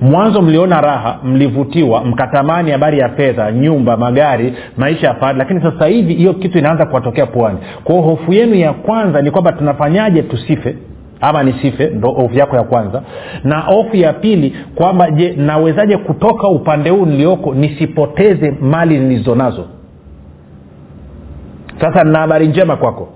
mwanzo 0.00 0.42
mliona 0.42 0.80
raha 0.80 1.18
mlivutiwa 1.24 2.04
mkatamani 2.04 2.70
habari 2.70 2.98
ya 2.98 3.08
fedha 3.08 3.52
nyumba 3.52 3.96
magari 3.96 4.54
maisha 4.76 5.06
ya 5.06 5.14
fahari 5.14 5.38
lakini 5.38 5.62
sasa 5.62 5.86
hivi 5.86 6.14
hiyo 6.14 6.34
kitu 6.34 6.58
inaanza 6.58 6.86
kuwatokea 6.86 7.26
puani. 7.26 7.58
Kwao 7.84 8.00
hofu 8.00 8.32
yenu 8.32 8.54
ya 8.54 8.72
kwanza 8.72 9.22
ni 9.22 9.30
kwamba 9.30 9.52
tunafanyaje 9.52 10.22
tusife? 10.22 10.76
Ama 11.20 11.42
nisife 11.42 11.86
ndo 11.86 12.10
hofu 12.10 12.34
yako 12.34 12.56
ya 12.56 12.62
kwanza. 12.62 13.02
Na 13.44 13.58
hofu 13.60 13.96
ya 13.96 14.12
pili 14.12 14.56
kwamba 14.74 15.10
je 15.10 15.32
nawezaje 15.36 15.96
kutoka 15.96 16.48
upande 16.48 16.90
huu 16.90 17.06
nilioko 17.06 17.54
nisipoteze 17.54 18.50
mali 18.60 18.98
nilizonazo? 18.98 19.64
Sasa 21.80 22.04
nina 22.04 22.18
habari 22.18 22.48
njema 22.48 22.76
kwako. 22.76 23.08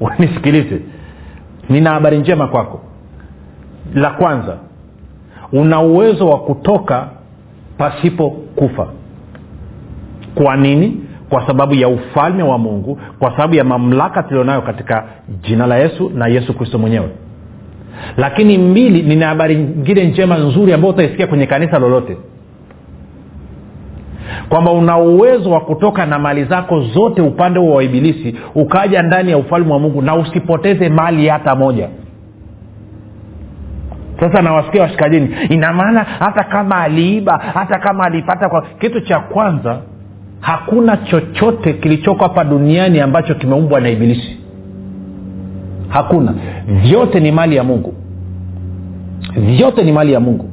Nisikilize 0.18 0.80
nina 1.68 1.90
habari 1.90 2.18
njema 2.18 2.46
kwako. 2.48 2.80
La 3.94 4.10
kwanza 4.10 4.56
una 5.52 5.80
uwezo 5.80 6.26
wa 6.28 6.38
kutoka 6.38 7.08
pasipo 7.78 8.30
kufa. 8.30 8.86
Kwa 10.34 10.56
nini? 10.56 10.96
Kwa 11.28 11.46
sababu 11.46 11.74
ya 11.74 11.88
ufalme 11.88 12.42
wa 12.42 12.58
mungu 12.58 12.98
kwa 13.18 13.30
sababu 13.30 13.54
ya 13.54 13.64
mamlaka 13.64 14.22
tulionayo 14.22 14.62
katika 14.62 15.04
jina 15.42 15.66
la 15.66 15.76
yesu 15.78 16.10
na 16.14 16.26
yesu 16.26 16.54
kristo 16.54 16.78
mwenyewe. 16.78 17.08
Lakini 18.16 18.58
mbili 18.58 19.02
nina 19.02 19.26
habari 19.26 19.56
nyingine 19.56 20.04
njema 20.04 20.36
nzuri 20.38 20.72
ambayo 20.72 20.94
utaisikia 20.94 21.26
kwenye 21.26 21.46
kanisa 21.46 21.78
lolote. 21.78 22.16
Kwamba 24.48 24.70
una 24.72 24.98
uwezo 24.98 25.50
wa 25.50 25.60
kutoka 25.60 26.06
na 26.06 26.18
mali 26.18 26.44
zako 26.44 26.80
zote 26.80 27.22
upande 27.22 27.58
wa 27.60 27.82
ibilisi 27.84 28.34
ukaja 28.54 29.02
ndani 29.02 29.30
ya 29.30 29.38
ufalme 29.38 29.72
wa 29.72 29.78
mungu 29.78 30.02
na 30.02 30.14
usipoteze 30.16 30.88
mali 30.88 31.28
hata 31.28 31.54
moja 31.54 31.88
sasa 34.20 34.42
nawasikia 34.42 34.82
washikajini 34.82 35.28
ina 35.48 35.72
maana 35.72 36.02
hata 36.18 36.44
kama 36.44 36.76
aliiba 36.82 37.40
hata 37.54 37.78
kama 37.78 38.04
alipata 38.04 38.48
kwa 38.48 38.62
kitu 38.80 39.00
cha 39.00 39.18
kwanza 39.20 39.78
hakuna 40.40 40.96
chochote 40.96 41.72
kilichoko 41.72 42.22
hapa 42.22 42.44
duniani 42.44 43.00
ambacho 43.00 43.34
kimeumbwa 43.34 43.80
na 43.80 43.88
ibilisi. 43.88 44.36
Hakuna. 45.88 46.34
Vyote 46.66 47.20
ni 47.20 47.32
mali 47.32 47.56
ya 47.56 47.64
mungu. 47.64 47.94
Vyote 49.36 49.82
ni 49.84 49.92
mali 49.92 50.12
ya 50.12 50.20
mungu. 50.20 50.50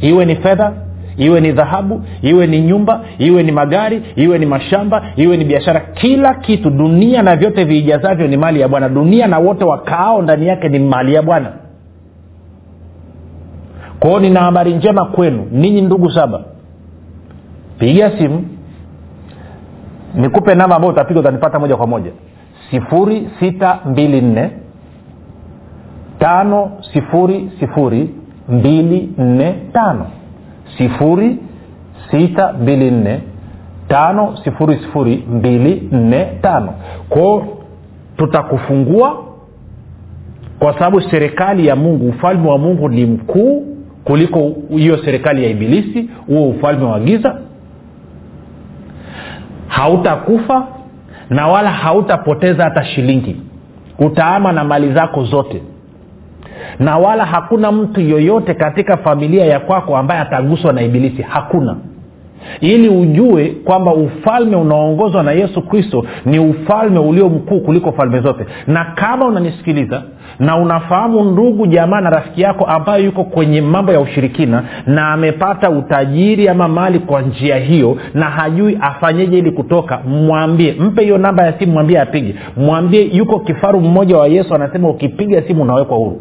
Iwe 0.00 0.24
ni 0.24 0.36
fedha 0.36 0.72
iwe 1.16 1.40
ni 1.40 1.52
dhahabu 1.52 2.02
iwe 2.22 2.46
ni 2.46 2.60
nyumba 2.60 3.00
iwe 3.18 3.42
ni 3.42 3.52
magari 3.52 4.02
iwe 4.16 4.38
ni 4.38 4.46
mashamba 4.46 5.02
iwe 5.16 5.36
ni 5.36 5.44
biashara 5.44 5.80
kila 5.80 6.34
kitu 6.34 6.70
dunia 6.70 7.22
na 7.22 7.36
vyote 7.36 7.64
viijazavyo 7.64 8.26
ni 8.26 8.36
mali 8.36 8.60
ya 8.60 8.68
bwana. 8.68 8.88
Dunia 8.88 9.26
na 9.26 9.38
wote 9.38 9.64
wakaao 9.64 10.22
ndani 10.22 10.46
yake 10.46 10.68
ni 10.68 10.78
mali 10.78 11.14
ya 11.14 11.22
bwana 11.22 11.52
kwao 14.00 14.20
nina 14.20 14.40
habari 14.40 14.74
njema 14.74 15.04
kwenu 15.04 15.46
ninyi 15.52 15.80
ndugu 15.82 16.10
saba. 16.10 16.40
Piga 17.78 18.18
simu 18.18 18.44
nikupe 20.14 20.54
namba 20.54 20.76
ambayo 20.76 20.92
utapiga 20.94 21.20
utanipata 21.20 21.58
moja 21.58 21.76
kwa 21.76 21.86
moja. 21.86 22.10
Sifuri 22.70 23.28
sita 23.40 23.78
mbili 23.86 24.20
nne 24.20 24.50
tano 26.18 26.70
sifuri 26.92 27.50
sifuri 27.60 28.14
mbili 28.48 29.12
nne 29.18 29.52
tano. 29.72 30.06
Sifuri 30.78 31.38
sita 32.10 32.52
mbili 32.52 32.90
nne 32.90 33.20
tano 33.88 34.36
sifuri 34.44 34.76
sifuri 34.76 35.24
mbili 35.32 35.90
tano. 36.42 36.74
Kwao 37.08 37.46
tutakufungua 38.16 39.24
kwa 40.58 40.72
sababu 40.74 41.00
serikali 41.00 41.66
ya 41.66 41.76
mungu 41.76 42.08
ufalme 42.08 42.48
wa 42.50 42.58
mungu 42.58 42.88
ni 42.88 43.06
mkuu 43.06 43.69
kuliko 44.10 44.52
hiyo 44.70 44.98
serikali 45.04 45.44
ya 45.44 45.50
ibilisi 45.50 46.10
huo 46.26 46.48
ufalme 46.48 46.84
wa 46.84 47.00
giza. 47.00 47.38
Hautakufa 49.68 50.66
na 51.30 51.48
wala 51.48 51.70
hautapoteza 51.70 52.64
hata 52.64 52.84
shilingi 52.84 53.36
utaama 53.98 54.52
na 54.52 54.64
mali 54.64 54.92
zako 54.92 55.24
zote. 55.24 55.62
Na 56.78 56.98
wala 56.98 57.24
hakuna 57.24 57.72
mtu 57.72 58.00
yoyote 58.00 58.54
katika 58.54 58.96
familia 58.96 59.44
ya 59.44 59.60
kwako 59.60 59.96
ambaye 59.96 60.20
ataguswa 60.20 60.72
na 60.72 60.82
ibilisi. 60.82 61.22
Hakuna 61.22 61.76
ili 62.60 62.88
ujue 62.88 63.54
kwamba 63.64 63.94
ufalme 63.94 64.56
unaoongozwa 64.56 65.22
na 65.22 65.32
yesu 65.32 65.62
kristo 65.62 66.04
ni 66.24 66.38
ufalme 66.38 66.98
ulio 66.98 67.28
mkuu 67.28 67.60
kuliko 67.60 67.92
falme 67.92 68.20
zote. 68.20 68.46
Na 68.66 68.84
kama 68.84 69.26
unanisikiliza 69.26 70.02
na 70.38 70.56
unafahamu 70.56 71.24
ndugu 71.24 71.66
jamaa 71.66 72.00
na 72.00 72.10
rafiki 72.10 72.42
yako 72.42 72.64
ambayo 72.64 73.04
yuko 73.04 73.24
kwenye 73.24 73.60
mambo 73.60 73.92
ya 73.92 74.00
ushirikina 74.00 74.64
na 74.86 75.12
amepata 75.12 75.70
utajiri 75.70 76.48
ama 76.48 76.68
mali 76.68 76.98
kwa 76.98 77.22
njia 77.22 77.56
hiyo 77.56 77.96
na 78.14 78.26
hajui 78.26 78.78
afanyeje 78.80 79.38
ili 79.38 79.50
kutoka 79.50 79.98
mwambie 79.98 80.72
mpe 80.80 81.02
hiyo 81.02 81.18
namba 81.18 81.46
ya 81.46 81.52
simu 81.58 81.72
mwambie 81.72 82.00
apige. 82.00 82.34
Mwambie 82.56 83.02
yuko 83.16 83.38
kifaru 83.40 83.80
mmoja 83.80 84.16
wa 84.16 84.26
yesu 84.28 84.54
anasema 84.54 84.88
ukipiga 84.88 85.42
simu 85.42 85.62
unawekwa 85.62 85.96
huru. 85.96 86.20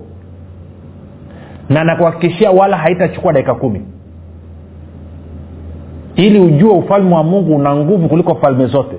Na 1.70 1.84
nakuhakikishia 1.84 2.52
wala 2.52 2.78
haitachukua 2.78 3.34
dakika 3.34 3.56
kumi 3.56 3.82
ili 6.16 6.40
ujue 6.40 6.72
ufalme 6.74 7.16
wa 7.16 7.24
mungu 7.24 7.56
una 7.56 7.76
nguvu 7.76 8.10
kuliko 8.10 8.36
falme 8.36 8.66
zote. 8.66 8.96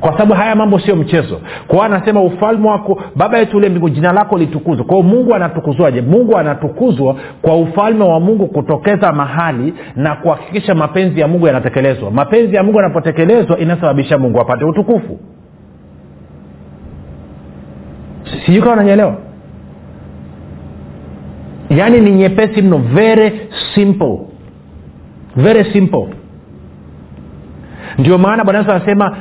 Kwa 0.00 0.12
sababu 0.12 0.32
haya 0.34 0.54
mambo 0.54 0.78
sio 0.78 0.96
mchezo. 0.96 1.40
Kwao 1.68 1.82
anasema 1.82 2.22
ufalme 2.22 2.68
wako 2.68 3.02
baba 3.16 3.38
yetu 3.38 3.56
ule 3.56 3.68
mbingu 3.68 3.88
jina 3.90 4.12
lako 4.12 4.38
litukuzwe. 4.38 4.84
Kwao 4.84 5.02
mungu 5.02 5.34
anatukuzwaje? 5.34 6.00
Mungu 6.02 6.36
anatukuzwa 6.36 7.16
kwa 7.42 7.56
ufalme 7.56 8.04
wa 8.04 8.20
mungu 8.20 8.46
kutokeza 8.46 9.12
mahali 9.12 9.74
na 9.96 10.14
kuhakikisha 10.14 10.74
mapenzi 10.74 11.20
ya 11.20 11.28
mungu 11.28 11.46
yanatekelezwa. 11.46 12.10
Mapenzi 12.10 12.56
ya 12.56 12.62
mungu 12.62 12.76
yanapotekelezwa 12.78 13.58
inasababisha 13.58 14.18
mungu 14.18 14.40
apate 14.40 14.64
utukufu. 14.64 15.18
Sijui 18.46 18.62
kawa 18.62 18.76
nanyelewa 18.76 19.16
yaani 21.70 22.00
ni 22.00 22.10
nyepesi 22.12 22.62
mno. 22.62 22.78
Very 22.78 23.32
simple. 23.74 24.18
Very 25.36 25.72
simple. 25.72 26.06
Ndio 27.98 28.18
maana 28.18 28.44
bwana 28.44 28.58
yesu 28.58 28.70
anasema 28.72 29.16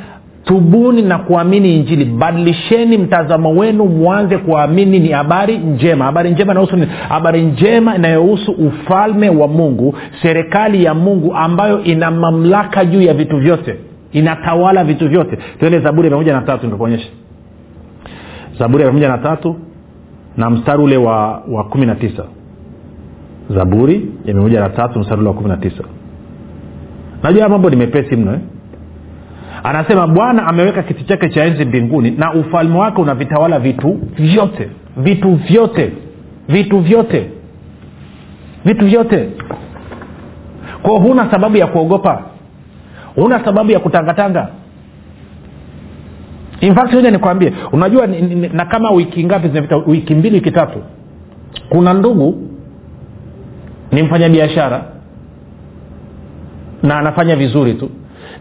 tubuni 0.45 1.01
na 1.01 1.17
kuamini 1.17 1.75
injili. 1.77 2.05
Badilisheni 2.05 2.97
mtazamo 2.97 3.49
wenu 3.49 3.85
mwanze 3.85 4.37
kuamini 4.37 4.99
ni 4.99 5.09
habari 5.11 5.57
njema. 5.57 6.05
Habari 6.05 6.31
njema 6.31 6.51
inahusu 6.53 6.77
habari 7.09 7.41
njema 7.41 7.95
inayohusu 7.95 8.51
ufalme 8.51 9.29
wa 9.29 9.47
mungu 9.47 9.95
serikali 10.21 10.83
ya 10.83 10.93
mungu 10.93 11.35
ambayo 11.35 11.83
ina 11.83 12.11
mamlaka 12.11 12.85
juu 12.85 13.01
ya 13.01 13.13
vitu 13.13 13.37
vyote. 13.37 13.75
Inatawala 14.11 14.83
vitu 14.83 15.09
vyote. 15.09 15.37
Tuende 15.59 15.79
zaburi 15.79 16.05
ya 16.07 16.09
mia 16.09 16.17
moja 16.17 16.33
na 16.33 16.41
tatu 16.41 16.65
nikakuonyesha 16.65 17.07
zaburi 18.59 18.83
ya 18.83 18.91
mia 18.91 18.93
moja 18.93 19.07
na 19.07 19.17
tatu 19.17 19.55
na 20.37 20.49
mstari 20.49 20.83
ule 20.83 20.97
wa, 20.97 21.43
wa 21.51 21.63
kumi 21.63 21.85
na 21.85 21.95
tisa. 21.95 22.23
Zaburi 23.49 24.11
ya 24.25 24.33
mia 24.33 24.43
moja 24.43 24.59
na 24.59 24.69
tatu 24.69 24.99
mstari 24.99 25.19
ule 25.21 25.29
wa 25.29 25.35
kumi 25.35 25.49
na 25.49 25.57
tisa. 25.57 25.83
Najua 27.23 27.49
mambo 27.49 27.69
ni 27.69 27.75
mepesi 27.75 28.15
mno 28.15 28.33
eh? 28.33 28.39
anasema 29.63 30.07
bwana 30.07 30.47
ameweka 30.47 30.83
kiti 30.83 31.03
chake 31.03 31.29
cha 31.29 31.43
enzi 31.45 31.65
mbinguni 31.65 32.11
na 32.11 32.33
ufalme 32.33 32.77
wake 32.77 33.01
unavitawala 33.01 33.59
vitu 33.59 33.99
vyote 34.15 34.69
vitu 34.97 35.35
vyote 35.35 35.91
vitu 36.47 36.79
vyote 36.79 37.29
vitu 38.65 38.85
vyote. 38.85 39.29
Kwao 40.81 40.99
huna 40.99 41.31
sababu 41.31 41.57
ya 41.57 41.67
kuogopa. 41.67 42.21
Huna 43.15 43.45
sababu 43.45 43.71
ya 43.71 43.79
kutangatanga 43.79 44.47
infact 46.61 46.93
nikwambie 46.93 47.53
unajua 47.71 48.07
ni, 48.07 48.21
ni, 48.21 48.49
na 48.49 48.65
kama 48.65 48.91
wiki 48.91 49.25
ngapi 49.25 49.47
zimepita 49.47 49.75
wiki 49.77 50.15
mbili 50.15 50.35
wiki 50.35 50.51
tatu 50.51 50.79
kuna 51.69 51.93
ndugu 51.93 52.37
ni 53.91 54.03
mfanyabiashara 54.03 54.83
na 56.83 56.97
anafanya 56.99 57.35
vizuri 57.35 57.73
tu. 57.73 57.89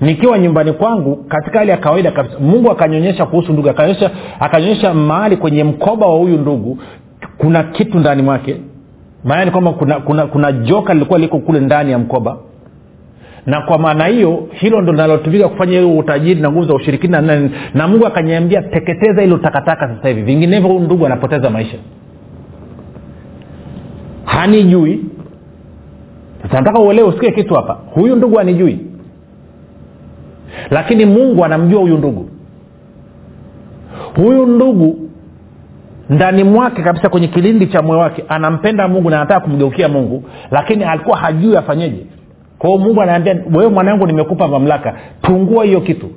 Nikiwa 0.01 0.39
nyumbani 0.39 0.73
kwangu 0.73 1.17
katika 1.17 1.59
hali 1.59 1.71
ya 1.71 1.77
kawaida 1.77 2.11
kabisa 2.11 2.39
mungu 2.39 2.71
akanyonyesha 2.71 3.27
kuhusu 3.27 3.53
ndugu 3.53 3.71
akanyonyesha 3.71 4.11
akanyonyesha 4.41 4.95
mahali 4.95 5.37
kwenye 5.37 5.65
mkoba 5.65 6.07
wa 6.07 6.19
huyu 6.19 6.39
ndugu 6.39 6.79
kuna 7.39 7.63
kitu 7.63 7.99
ndani 7.99 8.23
mwake. 8.23 8.57
Maana 9.25 9.45
ni 9.45 9.51
kwamba 9.51 9.73
kuna, 9.73 10.01
kuna, 10.01 10.27
kuna 10.27 10.53
joka 10.53 10.95
lilikuwa 10.95 11.19
liko 11.19 11.39
kule 11.39 11.61
ndani 11.61 11.93
ya 11.93 11.99
mkoba 11.99 12.37
na 13.47 13.61
kwa 13.61 13.79
maana 13.79 14.07
hiyo 14.07 14.49
hilo 14.53 14.81
ndo 14.81 14.93
linalotumika 14.93 15.49
kufanya 15.49 15.73
hiyo 15.73 15.99
utajiri 15.99 16.41
na 16.41 16.51
nguvu 16.51 16.67
za 16.67 16.75
ushirikina 16.75 17.21
na, 17.21 17.51
na 17.75 17.89
mungu 17.89 18.07
akanyambia 18.07 18.63
teketeza 18.63 19.23
hilo 19.23 19.39
takataka 19.39 19.89
sasa 19.89 20.09
hivi. 20.09 20.23
Vinginevyo 20.23 20.69
huyu 20.69 20.81
ndugu 20.81 21.07
anapoteza 21.07 21.51
maisha. 21.51 21.77
Hanijui. 24.25 25.01
Sasa 26.43 26.59
nataka 26.59 26.79
uelewe 26.81 27.09
usikie 27.09 27.33
kitu 27.33 27.55
hapa. 27.55 27.79
Huyu 27.95 28.17
ndugu 28.17 28.37
hanijui. 28.37 28.79
Lakini 30.71 31.05
mungu 31.07 31.45
anamjua 31.45 31.81
huyu 31.81 31.99
ndugu. 31.99 32.29
Huyu 34.17 34.47
ndugu 34.47 34.99
ndani 36.11 36.45
mwake 36.45 36.83
kabisa 36.83 37.09
kwenye 37.09 37.29
kilindi 37.29 37.67
cha 37.67 37.83
moyo 37.83 38.01
wake 38.01 38.25
anampenda 38.29 38.89
mungu 38.89 39.11
na 39.11 39.17
anataka 39.17 39.41
kumgeukia 39.41 39.89
mungu 39.89 40.25
lakini 40.51 40.85
alikuwa 40.85 41.17
hajui 41.19 41.57
afanyeje 41.57 42.07
kwao 42.65 42.79
mungu 42.79 43.03
anaambia 43.03 43.37
wewe 43.55 43.69
mwanangu 43.71 44.07
nimekupa 44.07 44.49
mamlaka. 44.49 44.95
Tungua 45.23 45.65
hiyo 45.65 45.81
kitu. 45.81 46.11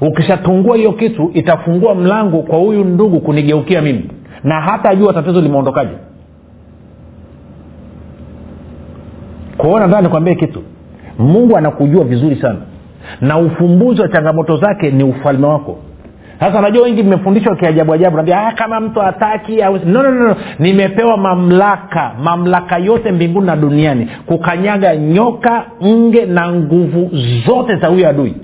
Ukishatungua 0.00 0.76
hiyo 0.76 0.92
kitu 0.92 1.30
itafungua 1.34 1.94
mlango 1.94 2.42
kwa 2.42 2.58
huyu 2.58 2.84
ndugu 2.84 3.20
kunigeukia 3.20 3.82
mimi. 3.82 4.10
Na 4.44 4.60
hata 4.60 4.94
jua 4.94 5.12
tatizo 5.12 5.40
limeondokaje. 5.40 5.90
Kwao 9.56 9.78
nadhani 9.78 10.02
nikwambie 10.02 10.34
kitu. 10.34 10.62
Mungu 11.18 11.56
anakujua 11.56 12.04
vizuri 12.04 12.36
sana. 12.36 12.58
Na 13.20 13.38
ufumbuzi 13.38 14.00
wa 14.00 14.08
changamoto 14.08 14.56
zake 14.56 14.90
ni 14.90 15.04
ufalme 15.04 15.46
wako 15.46 15.78
sasa 16.42 16.60
najua 16.60 16.82
wengi 16.82 17.02
mmefundishwa 17.02 17.56
kiajabu 17.56 17.92
ajabu 17.92 18.16
naambia 18.16 18.46
ah, 18.46 18.52
kama 18.52 18.80
mtu 18.80 19.00
hataki 19.00 19.62
au 19.62 19.78
no, 19.86 20.02
no, 20.02 20.10
no, 20.10 20.28
no. 20.28 20.36
nimepewa 20.58 21.16
mamlaka 21.16 22.12
mamlaka 22.22 22.78
yote 22.78 23.12
mbinguni 23.12 23.46
na 23.46 23.56
duniani 23.56 24.08
kukanyaga 24.26 24.96
nyoka 24.96 25.64
nge 25.84 26.26
na 26.26 26.52
nguvu 26.52 27.10
zote 27.46 27.76
za 27.76 27.86
huyo 27.86 28.08
adui 28.08 28.34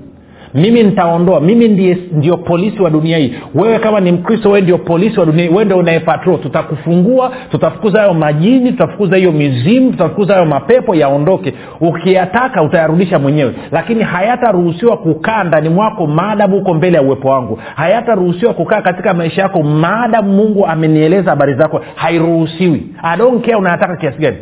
mimi 0.54 0.82
nitaondoa. 0.82 1.40
Mimi 1.40 1.68
ndiye, 1.68 1.98
ndio 2.12 2.36
polisi 2.36 2.82
wa 2.82 2.90
dunia 2.90 3.18
hii. 3.18 3.34
Wewe 3.54 3.78
kama 3.78 4.00
ni 4.00 4.12
mkristo 4.12 4.48
wewe 4.48 4.60
ndio 4.60 4.78
polisi 4.78 5.20
wa 5.20 5.26
dunia 5.26 5.42
hii. 5.44 5.50
Wewe 5.50 5.64
ndio 5.64 5.76
unayepatro 5.78 6.36
tutakufungua 6.36 7.32
tutafukuza 7.50 8.00
hayo 8.00 8.14
majini 8.14 8.70
tutafukuza 8.72 9.16
hiyo 9.16 9.32
mizimu 9.32 9.90
tutafukuza 9.90 10.34
hayo 10.34 10.46
mapepo 10.46 10.94
yaondoke. 10.94 11.54
Ukiyataka 11.80 12.62
utayarudisha 12.62 13.18
mwenyewe. 13.18 13.52
Lakini 13.72 14.02
hayataruhusiwa 14.02 14.96
kukaa 14.96 15.44
ndani 15.44 15.68
mwako 15.68 16.06
maadamu 16.06 16.58
huko 16.58 16.74
mbele 16.74 16.96
ya 16.96 17.02
uwepo 17.02 17.28
wangu. 17.28 17.58
Hayataruhusiwa 17.74 18.54
kukaa 18.54 18.82
katika 18.82 19.14
maisha 19.14 19.42
yako 19.42 19.62
maadamu 19.62 20.32
mungu 20.32 20.66
amenieleza 20.66 21.30
habari 21.30 21.54
zako. 21.54 21.80
Hairuhusiwi. 21.94 22.86
Adonkia 23.02 23.58
unayataka 23.58 23.96
kiasi 23.96 24.18
gani 24.18 24.36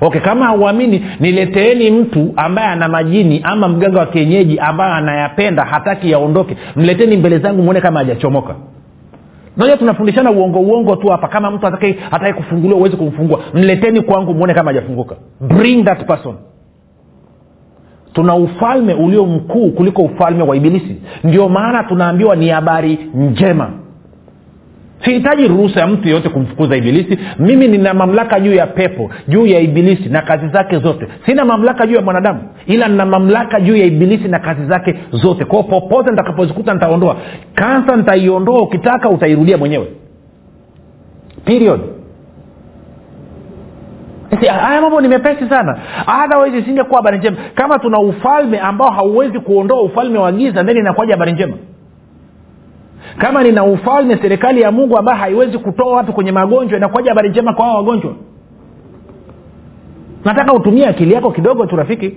okay 0.00 0.20
kama 0.20 0.44
hauamini 0.46 1.04
nileteeni 1.20 1.90
mtu 1.90 2.32
ambaye 2.36 2.68
ana 2.68 2.88
majini 2.88 3.40
ama 3.44 3.68
mganga 3.68 4.00
wa 4.00 4.06
kienyeji 4.06 4.58
ambaye 4.58 4.92
anayapenda 4.92 5.64
hataki 5.64 6.10
yaondoke. 6.10 6.56
Mleteni 6.76 7.16
mbele 7.16 7.38
zangu 7.38 7.62
mwone 7.62 7.80
kama 7.80 7.98
hajachomoka. 7.98 8.54
Naja 9.56 9.76
tunafundishana 9.76 10.30
uongo 10.30 10.58
uongo 10.60 10.96
tu 10.96 11.08
hapa. 11.08 11.28
Kama 11.28 11.50
mtu 11.50 11.66
hataki, 11.66 11.92
hataki 12.10 12.32
kufunguliwa 12.34 12.78
uwezi 12.80 12.96
kumfungua. 12.96 13.40
Mleteni 13.54 14.00
kwangu 14.02 14.34
mwone 14.34 14.54
kama 14.54 14.70
hajafunguka. 14.70 15.16
Bring 15.40 15.84
that 15.84 16.06
person. 16.06 16.34
Tuna 18.12 18.34
ufalme 18.34 18.94
ulio 18.94 19.26
mkuu 19.26 19.70
kuliko 19.70 20.02
ufalme 20.02 20.42
wa 20.42 20.56
ibilisi. 20.56 20.96
Ndio 21.24 21.48
maana 21.48 21.84
tunaambiwa 21.84 22.36
ni 22.36 22.48
habari 22.48 22.98
njema 23.14 23.70
sihitaji 25.04 25.48
ruhusa 25.48 25.80
ya 25.80 25.86
mtu 25.86 26.08
yeyote 26.08 26.28
kumfukuza 26.28 26.76
ibilisi. 26.76 27.18
Mimi 27.38 27.68
nina 27.68 27.94
mamlaka 27.94 28.40
juu 28.40 28.54
ya 28.54 28.66
pepo 28.66 29.10
juu 29.28 29.46
ya 29.46 29.60
ibilisi 29.60 30.08
na 30.08 30.22
kazi 30.22 30.48
zake 30.48 30.78
zote. 30.78 31.06
Sina 31.26 31.44
mamlaka 31.44 31.86
juu 31.86 31.94
ya 31.94 32.02
mwanadamu 32.02 32.40
ila 32.66 32.88
nina 32.88 33.06
mamlaka 33.06 33.60
juu 33.60 33.76
ya 33.76 33.84
ibilisi 33.84 34.28
na 34.28 34.38
kazi 34.38 34.66
zake 34.66 34.94
zote. 35.12 35.44
Kwao 35.44 35.62
popote 35.62 36.10
nitakapozikuta 36.10 36.74
nitaondoa. 36.74 37.16
Kansa 37.54 37.96
nitaiondoa 37.96 38.62
ukitaka 38.62 39.08
utairudia 39.10 39.58
mwenyewe. 39.58 39.86
Period. 41.44 41.80
Haya 44.60 44.80
mambo 44.82 45.00
ni 45.00 45.08
mepesi 45.08 45.48
sana. 45.48 45.78
Otherwise 46.24 46.58
isingekuwa 46.58 46.96
habari 46.98 47.18
njema. 47.18 47.36
Kama 47.54 47.78
tuna 47.78 47.98
ufalme 48.00 48.58
ambao 48.58 48.90
hauwezi 48.90 49.38
kuondoa 49.40 49.82
ufalme 49.82 50.18
wa 50.18 50.32
giza 50.32 50.64
then 50.64 50.76
inakuwaja 50.76 51.14
habari 51.14 51.32
njema 51.32 51.56
kama 53.18 53.42
nina 53.42 53.64
ufalme 53.64 54.16
serikali 54.22 54.60
ya 54.60 54.72
mungu 54.72 54.98
ambayo 54.98 55.18
haiwezi 55.18 55.58
kutoa 55.58 55.96
watu 55.96 56.12
kwenye 56.12 56.32
magonjwa 56.32 56.78
inakuaja 56.78 57.10
habari 57.10 57.28
njema 57.28 57.52
kwa 57.54 57.66
hao 57.66 57.76
wagonjwa? 57.76 58.14
Nataka 60.24 60.52
utumie 60.52 60.86
akili 60.86 61.14
yako 61.14 61.30
kidogo 61.30 61.66
tu 61.66 61.76
rafiki. 61.76 62.12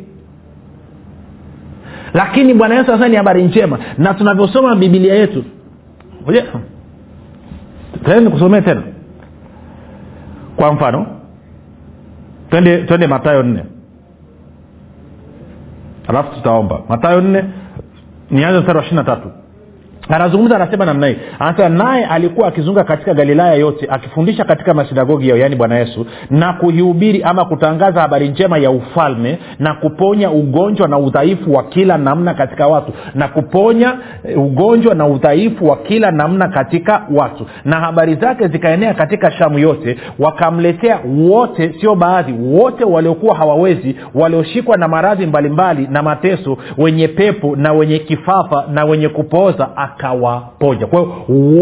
Lakini 2.13 2.53
bwana 2.53 2.75
yesu 2.75 2.87
sasa 2.87 3.07
ni 3.07 3.15
habari 3.15 3.43
njema. 3.43 3.79
Na 3.97 4.13
tunavyosoma 4.13 4.75
bibilia 4.75 5.13
yetu 5.15 5.43
nikusomee 8.21 8.61
tena. 8.61 8.83
Kwa 10.55 10.73
mfano 10.73 11.05
twende 12.49 12.77
twende 12.83 13.07
matayo 13.07 13.43
nne. 13.43 13.63
Alafu 16.07 16.35
tutaomba. 16.35 16.81
Matayo 16.89 17.21
nne 17.21 17.43
nianze 18.31 18.59
mstari 18.59 18.77
wa 18.77 18.83
ishiri 18.83 18.95
na 18.97 19.03
tatu 19.03 19.31
anazungumza 20.15 20.55
anasema 20.55 20.85
namna 20.85 21.07
hii. 21.07 21.15
Anasema 21.39 21.69
naye 21.69 22.05
alikuwa 22.05 22.47
akizunga 22.47 22.83
katika 22.83 23.13
galilaya 23.13 23.53
yote 23.53 23.87
akifundisha 23.89 24.45
katika 24.45 24.73
masinagogi 24.73 25.29
yao 25.29 25.37
yaani 25.37 25.55
bwana 25.55 25.77
yesu 25.77 26.05
na 26.29 26.53
kuihubiri 26.53 27.23
ama 27.23 27.45
kutangaza 27.45 28.01
habari 28.01 28.29
njema 28.29 28.57
ya 28.57 28.71
ufalme 28.71 29.39
na 29.59 29.73
kuponya 29.73 30.31
ugonjwa 30.31 30.87
na 30.87 30.97
udhaifu 30.97 31.53
wa 31.53 31.63
kila 31.63 31.97
namna 31.97 32.33
katika 32.33 32.67
watu. 32.67 32.91
Na 33.15 33.27
kuponya 33.27 33.93
ugonjwa 34.35 34.95
na 34.95 35.07
udhaifu 35.07 35.67
wa 35.67 35.77
kila 35.77 36.11
namna 36.11 36.47
katika 36.47 37.01
watu. 37.15 37.45
Na 37.65 37.79
habari 37.79 38.15
zake 38.15 38.47
zikaenea 38.47 38.93
katika 38.93 39.31
shamu 39.31 39.59
yote 39.59 39.97
wakamletea 40.19 40.99
wote 41.29 41.73
sio 41.81 41.95
baadhi 41.95 42.33
wote 42.33 42.83
waliokuwa 42.85 43.35
hawawezi 43.35 43.95
walioshikwa 44.15 44.77
na 44.77 44.87
maradhi 44.87 45.25
mbalimbali 45.25 45.87
na 45.91 46.03
mateso 46.03 46.57
wenye 46.77 47.07
pepo 47.07 47.55
na 47.55 47.73
wenye 47.73 47.99
kifafa 47.99 48.65
na 48.71 48.85
wenye 48.85 49.09
kupooza 49.09 49.77
akawaponya 49.97 50.87
kwa 50.87 50.99
hiyo 50.99 51.13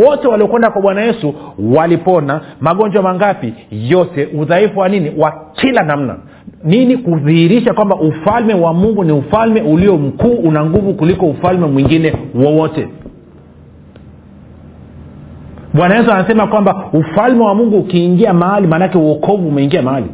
wote 0.07 0.27
waliokwenda 0.27 0.69
kwa 0.69 0.81
bwana 0.81 1.01
yesu 1.01 1.33
walipona. 1.75 2.41
Magonjwa 2.61 3.03
mangapi? 3.03 3.53
Yote. 3.71 4.25
Udhaifu 4.37 4.79
wa 4.79 4.89
nini? 4.89 5.11
Wa 5.17 5.33
kila 5.53 5.83
namna. 5.83 6.15
Nini 6.63 6.97
kudhihirisha 6.97 7.73
kwamba 7.73 7.95
ufalme 7.95 8.53
wa 8.53 8.73
mungu 8.73 9.03
ni 9.03 9.11
ufalme 9.11 9.61
ulio 9.61 9.97
mkuu 9.97 10.33
una 10.33 10.65
nguvu 10.65 10.93
kuliko 10.93 11.25
ufalme 11.25 11.67
mwingine 11.67 12.13
wowote? 12.35 12.87
Bwana 15.73 15.95
yesu 15.95 16.11
anasema 16.11 16.47
kwamba 16.47 16.85
ufalme 16.93 17.43
wa 17.43 17.55
mungu 17.55 17.77
ukiingia 17.79 18.33
mahali 18.33 18.67
maanake 18.67 18.97
uokovu 18.97 19.47
umeingia 19.47 19.81
mahali. 19.81 20.07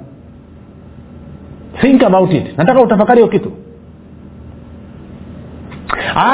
Think 1.82 2.04
about 2.04 2.34
it. 2.34 2.58
Nataka 2.58 2.82
utafakari 2.82 3.20
hiyo 3.22 3.32
kitu. 3.32 3.52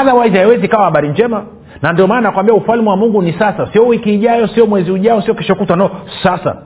Otherwise 0.00 0.38
haiwezi 0.38 0.68
kawa 0.68 0.84
habari 0.84 1.08
njema 1.08 1.44
na 1.82 1.92
ndio 1.92 2.06
maana 2.06 2.20
nakwambia 2.20 2.54
ufalme 2.54 2.90
wa 2.90 2.96
mungu 2.96 3.22
ni 3.22 3.32
sasa. 3.32 3.72
Sio 3.72 3.86
wiki 3.86 4.14
ijayo 4.14 4.48
sio 4.48 4.66
mwezi 4.66 4.90
ujao 4.90 5.22
sio 5.22 5.34
kesho 5.34 5.54
kutwa 5.54 5.76
no 5.76 5.90
sasa. 6.22 6.56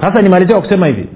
Sasa 0.00 0.22
nimalizia 0.22 0.54
kwa 0.56 0.62
kusema 0.62 0.86
hivi. 0.86 1.08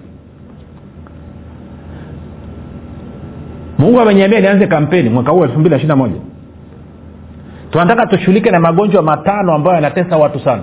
Mungu 3.79 4.01
ameniambia 4.01 4.41
nianze 4.41 4.67
kampeni 4.67 5.11
mwaka 5.11 5.33
huu 5.33 5.45
elfu 5.45 5.59
mbili 5.59 5.95
moja. 5.95 6.17
Tunataka 7.71 8.07
tushughulike 8.07 8.51
na 8.51 8.61
magonjwa 8.61 9.03
matano 9.03 9.55
ambayo 9.55 9.75
yanatesa 9.75 10.17
watu 10.17 10.41
sana. 10.41 10.63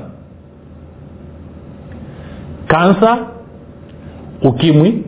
Kansa 2.68 3.18
ukimwi 4.42 5.04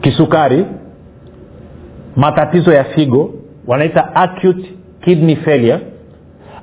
kisukari 0.00 0.66
matatizo 2.16 2.72
ya 2.72 2.84
figo 2.84 3.34
wanaita 3.66 4.14
acute 4.14 4.72
kidney 5.00 5.36
failure 5.36 5.80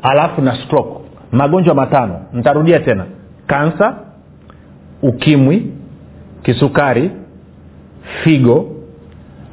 alafu 0.02 0.42
na 0.42 0.56
stroke. 0.56 1.00
Magonjwa 1.32 1.76
matano. 1.76 2.22
Ntarudia 2.34 2.80
tena. 2.80 3.06
Kansa 3.48 3.98
ukimwi 5.02 5.72
kisukari 6.44 7.12
figo 8.24 8.76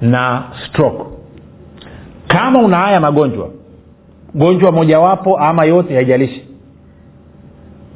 na 0.01 0.45
stroke. 0.67 1.05
Kama 2.29 2.59
una 2.63 2.77
haya 2.77 3.01
magonjwa 3.01 3.51
gonjwa 4.35 4.73
mojawapo 4.73 5.39
ama 5.39 5.65
yote 5.65 5.95
haijalishi 5.95 6.45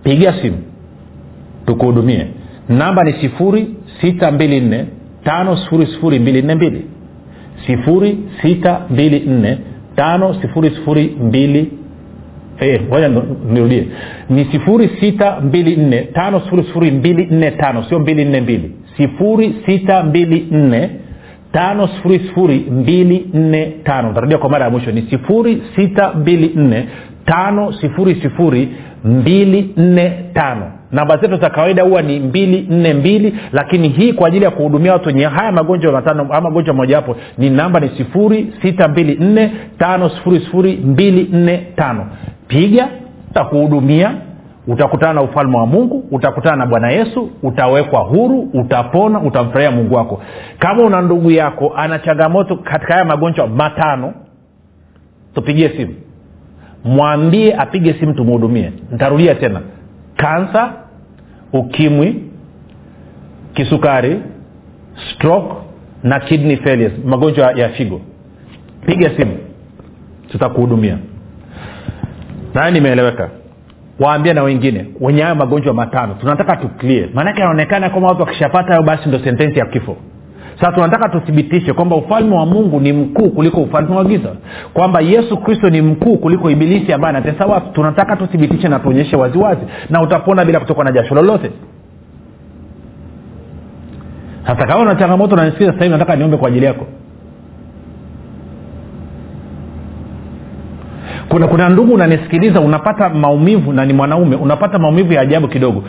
piga 0.02 0.34
simu 0.42 0.58
tukuhudumie. 1.66 2.26
Namba 2.68 3.04
ni 3.04 3.12
sifuri 3.12 3.74
sita 4.00 4.30
mbili 8.90 9.20
nne 9.26 9.58
tano 9.96 10.34
sifuri 10.34 10.70
sifuri 10.70 11.16
mbili 11.20 11.20
nne 11.20 11.20
mbili 11.30 11.70
sifuri 11.70 11.70
sita 11.80 12.60
mbili 12.60 12.66
nne 12.66 12.70
tano 12.70 12.70
sifuri 12.70 12.70
sifuri 12.70 12.76
mbili. 12.80 12.80
Ngoja 12.88 13.08
nirudie. 13.52 13.86
Ni 14.30 14.44
sifuri 14.44 14.90
sita 15.00 15.40
mbili 15.40 15.76
nne 15.76 16.02
tano 16.02 16.40
sifuri 16.40 16.62
sifuri 16.62 16.90
mbili 16.90 17.26
nne 17.26 17.50
tano 17.50 17.82
sio 17.82 17.98
mbili 17.98 18.24
nne 18.24 18.40
mbili. 18.40 18.70
Sifuri 18.96 19.54
sita 19.66 20.02
mbili 20.02 20.48
nne 20.50 20.90
tano 21.52 21.88
sifuri 21.88 22.18
sifuri 22.18 22.58
mbili 22.70 23.30
nne 23.34 23.66
tano. 23.84 24.12
Tarudia 24.12 24.38
kwa 24.38 24.50
mara 24.50 24.64
ya 24.64 24.70
mwisho. 24.70 24.92
Ni 24.92 25.02
sifuri 25.02 25.62
sita 25.76 26.12
mbili 26.12 26.52
nne 26.56 26.88
tano 27.24 27.72
sifuri 27.72 28.14
sifuri 28.14 28.68
mbili 29.04 29.72
nne 29.76 30.12
tano. 30.34 30.72
Namba 30.92 31.16
zetu 31.16 31.36
za 31.36 31.50
kawaida 31.50 31.82
huwa 31.82 32.02
ni 32.02 32.20
mbili 32.20 32.66
nne 32.70 32.94
mbili 32.94 33.34
lakini 33.52 33.88
hii 33.88 34.12
kwa 34.12 34.28
ajili 34.28 34.44
ya 34.44 34.50
kuhudumia 34.50 34.92
watu 34.92 35.08
wenye 35.08 35.24
haya 35.24 35.52
magonjwa 35.52 35.92
matano 35.92 36.22
ama 36.22 36.40
magonjwa 36.40 36.74
mojawapo 36.74 37.16
ni 37.38 37.50
namba 37.50 37.80
ni 37.80 37.88
sifuri 37.88 38.52
sita 38.62 38.88
mbili 38.88 39.16
nne 39.20 39.50
tano 39.78 40.08
sifuri 40.08 40.40
sifuri 40.40 40.76
mbili 40.76 41.28
nne 41.32 41.66
tano. 41.76 42.06
Piga 42.48 42.88
takuhudumia 43.34 44.14
utakutana 44.68 45.12
na 45.12 45.22
ufalme 45.22 45.56
wa 45.56 45.66
mungu 45.66 46.04
utakutana 46.10 46.56
na 46.56 46.66
bwana 46.66 46.90
yesu 46.90 47.30
utawekwa 47.42 48.00
huru 48.00 48.40
utapona 48.54 49.20
utamfurahia 49.20 49.70
mungu 49.70 49.94
wako. 49.94 50.22
Kama 50.58 50.82
una 50.82 51.00
ndugu 51.02 51.30
yako 51.30 51.72
ana 51.76 51.98
changamoto 51.98 52.56
katika 52.56 52.92
haya 52.92 53.04
magonjwa 53.04 53.46
matano 53.46 54.12
tupigie 55.34 55.68
simu 55.68 55.94
mwambie 56.84 57.54
apige 57.58 57.92
simu 57.94 58.14
tumhudumie 58.14 58.72
ntarudia 58.92 59.34
tena. 59.34 59.60
Kansa 60.16 60.72
ukimwi 61.52 62.24
kisukari 63.54 64.20
stroke 65.14 65.54
na 66.02 66.20
kidney 66.20 66.56
failures 66.56 66.92
magonjwa 67.04 67.52
ya 67.52 67.68
figo. 67.68 68.00
Piga 68.86 69.10
simu. 69.16 69.36
Tutakuhudumia. 70.32 70.98
Naye 72.54 72.70
nimeeleweka 72.72 73.30
waambie 74.00 74.32
na 74.34 74.42
wengine 74.42 74.86
wenye 75.00 75.22
hayo 75.22 75.34
magonjwa 75.34 75.74
matano. 75.74 76.14
Tunataka 76.14 76.56
tuklie 76.56 77.08
maanake 77.14 77.42
anaonekana 77.42 77.90
kama 77.90 78.08
watu 78.08 78.20
wakishapata 78.20 78.68
hayo 78.68 78.82
basi 78.82 79.08
ndo 79.08 79.18
sentensi 79.18 79.58
ya 79.58 79.66
kifo 79.66 79.96
sasa 80.60 80.72
tunataka 80.72 81.08
tuthibitishe 81.08 81.72
kwamba 81.72 81.96
ufalme 81.96 82.36
wa 82.36 82.46
mungu 82.46 82.80
ni 82.80 82.92
mkuu 82.92 83.30
kuliko 83.30 83.60
ufalme 83.60 83.96
wa 83.96 84.04
giza. 84.04 84.28
Kwamba 84.74 85.00
yesu 85.00 85.36
kristo 85.36 85.70
ni 85.70 85.82
mkuu 85.82 86.16
kuliko 86.16 86.50
ibilisi 86.50 86.92
ambaye 86.92 87.16
anatesa 87.16 87.46
watu. 87.46 87.72
Tunataka 87.72 88.16
tuthibitishe 88.16 88.68
na 88.68 88.78
tuonyeshe 88.78 89.16
waziwazi 89.16 89.60
na 89.90 90.02
utapona 90.02 90.44
bila 90.44 90.60
kutokwa 90.60 90.84
na 90.84 90.92
jasho 90.92 91.14
lolote. 91.14 91.50
Sasa 94.46 94.66
kama 94.66 94.80
una 94.82 94.94
changamoto 94.94 95.36
nanisikiza 95.36 95.72
sasa 95.72 95.84
hivi 95.84 95.92
nataka 95.98 96.16
niombe 96.16 96.36
kwa 96.36 96.48
ajili 96.48 96.66
yako. 96.66 96.86
Kuna 101.28 101.46
kuna 101.48 101.68
ndugu 101.68 101.94
unanisikiliza 101.94 102.60
unapata 102.60 103.08
maumivu 103.08 103.72
na 103.72 103.84
ni 103.84 103.92
mwanaume 103.92 104.36
unapata 104.36 104.78
maumivu 104.78 105.12
ya 105.12 105.20
ajabu 105.20 105.48
kidogo 105.48 105.84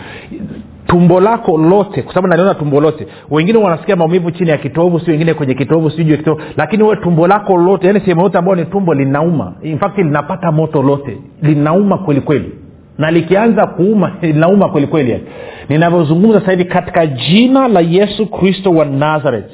tumbo 0.87 1.19
lako 1.19 1.57
lote 1.57 2.01
kwa 2.01 2.13
sababu 2.13 2.27
naliona 2.27 2.53
tumbo 2.53 2.81
lote. 2.81 3.07
Wengine 3.29 3.57
wanasikia 3.59 3.95
maumivu 3.95 4.31
chini 4.31 4.49
ya 4.49 4.57
kitovu 4.57 4.99
si 4.99 5.11
wengine 5.11 5.33
kwenye 5.33 5.53
kitovu 5.53 5.89
si 5.91 6.03
juu 6.03 6.11
ya 6.11 6.17
kitovu. 6.17 6.41
Lakini 6.57 6.83
we 6.83 6.95
tumbo 6.95 7.27
lako 7.27 7.57
lote 7.57 7.87
yani 7.87 7.99
sehemu 7.99 8.21
yote 8.21 8.37
ambayo 8.37 8.55
ni 8.55 8.65
tumbo 8.65 8.93
linauma. 8.93 9.53
In 9.61 9.79
fact 9.79 9.97
linapata 9.97 10.51
moto 10.51 10.81
lote. 10.83 11.17
Linauma 11.41 11.97
kweli 11.97 12.21
kweli. 12.21 12.51
Na 12.97 13.11
likianza 13.11 13.67
kuuma 13.67 14.11
linauma 14.21 14.69
kweli 14.69 14.87
kweli. 14.87 15.23
Ninavyozungumza 15.69 16.39
sasa 16.39 16.51
hivi 16.51 16.65
katika 16.65 17.07
jina 17.07 17.67
la 17.67 17.79
yesu 17.79 18.25
kristo 18.31 18.69
wa 18.71 18.85
nazareth. 18.85 19.51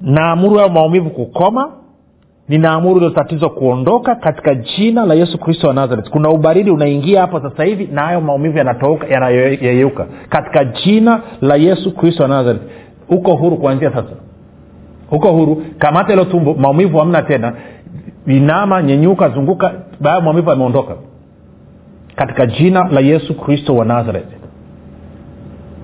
Naamuru 0.00 0.56
hayo 0.56 0.68
maumivu 0.68 1.10
kukoma 1.10 1.72
ninaamuru 2.48 2.94
hilo 3.00 3.10
tatizo 3.10 3.50
kuondoka 3.50 4.14
katika 4.14 4.54
jina 4.54 5.04
la 5.06 5.14
yesu 5.14 5.38
kristo 5.38 5.68
wa 5.68 5.74
nazareth. 5.74 6.10
Kuna 6.10 6.30
ubaridi 6.30 6.70
unaingia 6.70 7.20
hapo 7.20 7.40
sasa 7.40 7.64
hivi 7.64 7.86
na 7.92 8.02
hayo 8.02 8.20
maumivu 8.20 8.58
yanayeyuka 9.10 10.06
katika 10.28 10.64
jina 10.64 11.20
la 11.40 11.56
yesu 11.56 11.94
kristo 11.94 12.22
wa 12.22 12.28
nazareth. 12.28 12.62
Uko 13.08 13.36
huru 13.36 13.56
kuanzia 13.56 13.90
sasa. 13.90 14.16
Uko 15.10 15.32
huru. 15.32 15.62
Kamata 15.78 16.12
ilo 16.12 16.24
tumbo. 16.24 16.54
Maumivu 16.54 16.98
hamna 16.98 17.22
tena. 17.22 17.52
Inama 18.26 18.82
nyenyuka 18.82 19.28
zunguka. 19.28 19.72
Baada 20.00 20.20
maumivu 20.20 20.50
yameondoka. 20.50 20.94
Katika 22.16 22.46
jina 22.46 22.88
la 22.90 23.00
yesu 23.00 23.34
kristo 23.34 23.76
wa 23.76 23.84
nazareth 23.84 24.38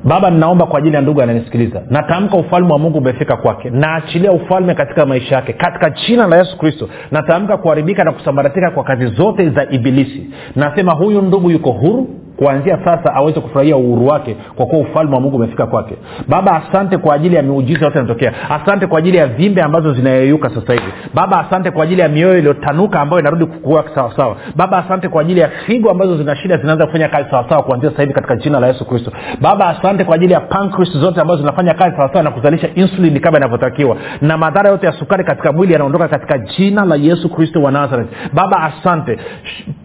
baba 0.04 0.30
ninaomba 0.30 0.66
kwa 0.66 0.78
ajili 0.78 0.94
ya 0.96 1.02
ndugu 1.02 1.22
ananisikiliza. 1.22 1.82
Natamka 1.90 2.36
ufalme 2.36 2.72
wa 2.72 2.78
mungu 2.78 2.98
umefika 2.98 3.36
kwake. 3.36 3.70
Naachilia 3.70 4.32
ufalme 4.32 4.74
katika 4.74 5.06
maisha 5.06 5.34
yake. 5.34 5.52
Katika 5.52 5.90
jina 5.90 6.26
la 6.26 6.36
yesu 6.36 6.58
kristo 6.58 6.88
natamka 7.10 7.56
kuharibika 7.56 8.04
na 8.04 8.12
kusambaratika 8.12 8.70
kwa 8.70 8.84
kazi 8.84 9.06
zote 9.06 9.50
za 9.50 9.70
ibilisi. 9.70 10.26
Nasema 10.56 10.92
huyu 10.92 11.22
ndugu 11.22 11.50
yuko 11.50 11.70
huru 11.70 12.08
kuanzia 12.36 12.78
sasa 12.84 13.14
aweze 13.14 13.40
kufurahia 13.40 13.76
uhuru 13.76 14.06
wake 14.06 14.36
kwa 14.56 14.66
kuwa 14.66 14.80
ufalme 14.80 15.14
wa 15.14 15.20
mungu 15.20 15.36
umefika 15.36 15.66
kwake. 15.66 15.96
Baba 16.28 16.62
asante 16.68 16.98
kwa 16.98 17.14
ajili 17.14 17.36
ya 17.36 17.42
miujiza 17.42 17.84
yote 17.84 17.98
inatokea 17.98 18.32
asante 18.50 18.86
kwa 18.86 18.98
ajili 18.98 19.16
ya 19.16 19.26
vimbe 19.26 19.62
ambazo 19.62 19.92
zinayeyuka 19.94 20.48
sasa 20.50 20.72
hivi. 20.72 20.92
Baba 21.14 21.46
asante 21.46 21.70
kwa 21.70 21.84
ajili 21.84 22.00
ya 22.00 22.08
mioyo 22.08 22.38
iliyotanuka 22.38 23.00
ambayo 23.00 23.20
inarudi 23.20 23.46
kukua 23.46 23.84
sawasawa 23.94 24.36
baba 24.56 24.78
asante 24.84 25.08
kwa 25.08 25.20
ajili 25.22 25.40
ya 25.40 25.48
figo 25.48 25.90
ambazo 25.90 26.16
zina 26.16 26.36
shida 26.36 26.56
zinaanza 26.56 26.86
kufanya 26.86 27.08
kazi 27.08 27.30
sawasawa 27.30 27.62
kuanzia 27.62 27.90
sasa 27.90 28.02
hivi 28.02 28.14
katika 28.14 28.36
jina 28.36 28.60
la 28.60 28.66
yesu 28.66 28.84
kristo. 28.84 29.12
Baba 29.40 29.66
asante 29.68 30.04
kwa 30.04 30.14
ajili 30.14 30.32
ya 30.32 30.40
pancreas 30.40 30.92
zote 30.98 31.20
ambazo 31.20 31.40
zinafanya 31.40 31.74
kazi 31.74 31.96
sawasawa 31.96 32.22
na 32.24 32.30
kuzalisha 32.30 32.68
insulin 32.74 33.20
kama 33.20 33.38
inavyotakiwa. 33.38 33.96
Na 34.20 34.36
madhara 34.38 34.70
yote 34.70 34.86
ya 34.86 34.92
sukari 34.92 35.24
katika 35.24 35.52
mwili 35.52 35.72
yanaondoka 35.72 36.08
katika 36.08 36.38
jina 36.38 36.84
la 36.84 36.96
yesu 36.96 37.28
kristo 37.28 37.62
wa 37.62 37.70
nazareth. 37.72 38.08
Baba 38.32 38.56
asante. 38.62 39.18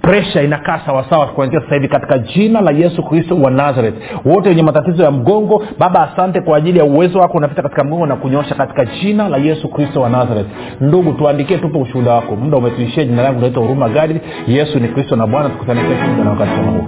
Presha 0.01 0.41
inakaa 0.41 0.79
sawasawa 0.85 1.27
kuanzia 1.27 1.61
sasa 1.61 1.75
hivi 1.75 1.87
katika 1.87 2.17
jina 2.17 2.38
la 2.47 2.71
yesu 2.71 3.03
kristo 3.03 3.35
wa 3.41 3.51
nazareth. 3.51 3.95
Wote 4.25 4.49
wenye 4.49 4.63
matatizo 4.63 5.03
ya 5.03 5.11
mgongo 5.11 5.63
baba 5.79 6.11
asante 6.13 6.41
kwa 6.41 6.57
ajili 6.57 6.79
ya 6.79 6.85
uwezo 6.85 7.19
wako 7.19 7.37
unapita 7.37 7.61
katika 7.61 7.83
mgongo 7.83 8.05
na 8.05 8.15
kunyosha 8.15 8.55
katika 8.55 8.85
jina 8.85 9.29
la 9.29 9.37
yesu 9.37 9.67
kristo 9.67 10.01
wa 10.01 10.09
nazareth. 10.09 10.47
Ndugu 10.81 11.13
tuandikie 11.13 11.57
tupo 11.57 11.79
ushuhuda 11.79 12.13
wako. 12.13 12.35
Muda 12.35 12.57
umetuishia 12.57 13.05
jina 13.05 13.23
langu 13.23 13.41
naitwa 13.41 13.61
huruma 13.63 13.89
gadi. 13.89 14.19
Yesu 14.47 14.79
ni 14.79 14.87
kristo 14.87 15.15
na 15.15 15.27
bwana 15.27 15.49
tukutane 15.49 15.81
kesho 15.81 16.23
na 16.23 16.29
wakati 16.29 16.51
kama 16.51 16.71
huu 16.71 16.87